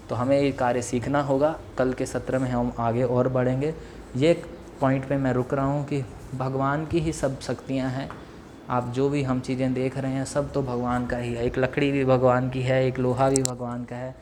तो 0.08 0.14
हमें 0.14 0.40
ये 0.40 0.50
कार्य 0.52 0.82
सीखना 0.82 1.20
होगा। 1.22 1.54
कल 1.78 1.92
के 1.92 2.06
सत्र 2.06 2.38
में 2.38 2.48
हम 2.50 2.72
आगे 2.78 3.02
और 3.02 3.28
बढ़ेंगे। 3.28 3.74
ये 4.16 4.32
पॉइंट 4.80 5.08
पे 5.08 5.16
मैं 5.16 5.32
रुक 5.32 5.54
रहा 5.54 5.64
हूँ 5.64 5.84
कि 5.84 6.02
भगवान 6.34 6.86
की 6.86 7.00
ही 7.00 7.12
सब 7.12 7.40
शक्तियाँ 7.40 7.90
हैं। 7.90 8.08
आप 8.70 8.88
जो 8.88 9.09
भी 9.09 9.22
हम 9.22 9.40
चीज़ें 9.40 9.72
देख 9.74 9.98
रहे 9.98 10.12
हैं, 10.12 10.24
सब 10.24 10.52
तो 10.52 10.62
भगवान 10.62 11.06
का 11.06 11.16
ही 11.16 11.35
है। 11.35 11.44
एक 11.44 11.59
लकड़ी 11.59 11.92
भी 11.92 12.04
भगवान 12.04 12.50
की 12.50 12.62
है, 12.62 12.87
एक 12.87 12.98
लोहा 12.98 13.28
भी 13.30 13.42
भगवान 13.42 13.85
का 13.85 13.96
है। 13.96 14.14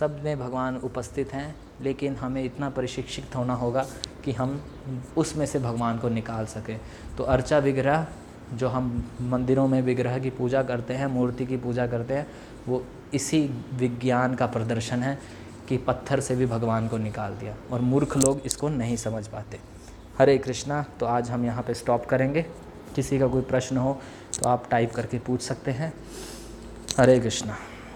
सब 0.00 0.20
में 0.24 0.38
भगवान 0.38 0.76
उपस्थित 0.76 1.32
हैं, 1.32 1.54
लेकिन 1.82 2.16
हमें 2.16 2.44
इतना 2.44 2.70
प्रशिक्षित 2.70 3.36
होना 3.36 3.54
होगा 3.54 3.86
कि 4.24 4.32
हम 4.32 4.60
उसमें 5.16 5.46
से 5.46 5.58
भगवान 5.58 5.98
को 5.98 6.08
निकाल 6.08 6.46
सकें। 6.46 6.80
तो 7.18 7.24
अर्चा 7.24 7.58
विग्रह, 7.58 8.06
जो 8.54 8.68
हम 8.68 9.12
मंदिरों 9.20 9.66
में 9.68 9.82
विग्रह 9.82 10.18
की 10.18 10.30
पूजा 10.30 10.62
करते 10.62 10.94
हैं, 10.94 11.06
मूर्ति 11.06 11.46
की 11.46 11.56
पूजा 11.56 11.86
करते 11.86 12.14
हैं, 12.14 12.26
वो 12.68 12.84
इसी 13.14 13.50
विज्ञान 13.74 14.34
का 14.34 14.46
प्रदर्शन 14.46 15.02
है 15.02 15.18
कि 15.68 15.76
पत्थर 15.76 16.20
से 16.20 16.36
भी 16.36 16.46
भगवान 16.46 16.88
को 16.88 16.98
निकाल 16.98 17.34
दिया। 17.34 17.56
और 17.72 17.80
मूर्ख 17.80 18.16
लोग 18.16 18.40
इसको 18.46 18.68
नहीं 18.68 18.96
समझ 18.96 19.26
पाते। 19.26 19.58
हरे 20.18 20.38
कृष्णा 20.38 20.84
तो 21.00 21.06
आज 21.06 21.30
हम 21.30 21.44
यहाँ 21.44 21.62
पे 21.62 21.74
स्टॉप 21.74 22.06
करेंगे। 22.06 22.46
किसी 22.98 23.18
का 23.18 23.26
कोई 23.28 23.42
प्रश्न 23.42 23.76
हो 23.76 23.96
तो 24.38 24.48
आप 24.48 24.68
टाइप 24.70 24.94
करके 24.94 25.18
पूछ 25.26 25.42
सकते 25.42 25.70
हैं। 25.70 25.92
हरे 26.98 27.18
कृष्णा। 27.20 27.56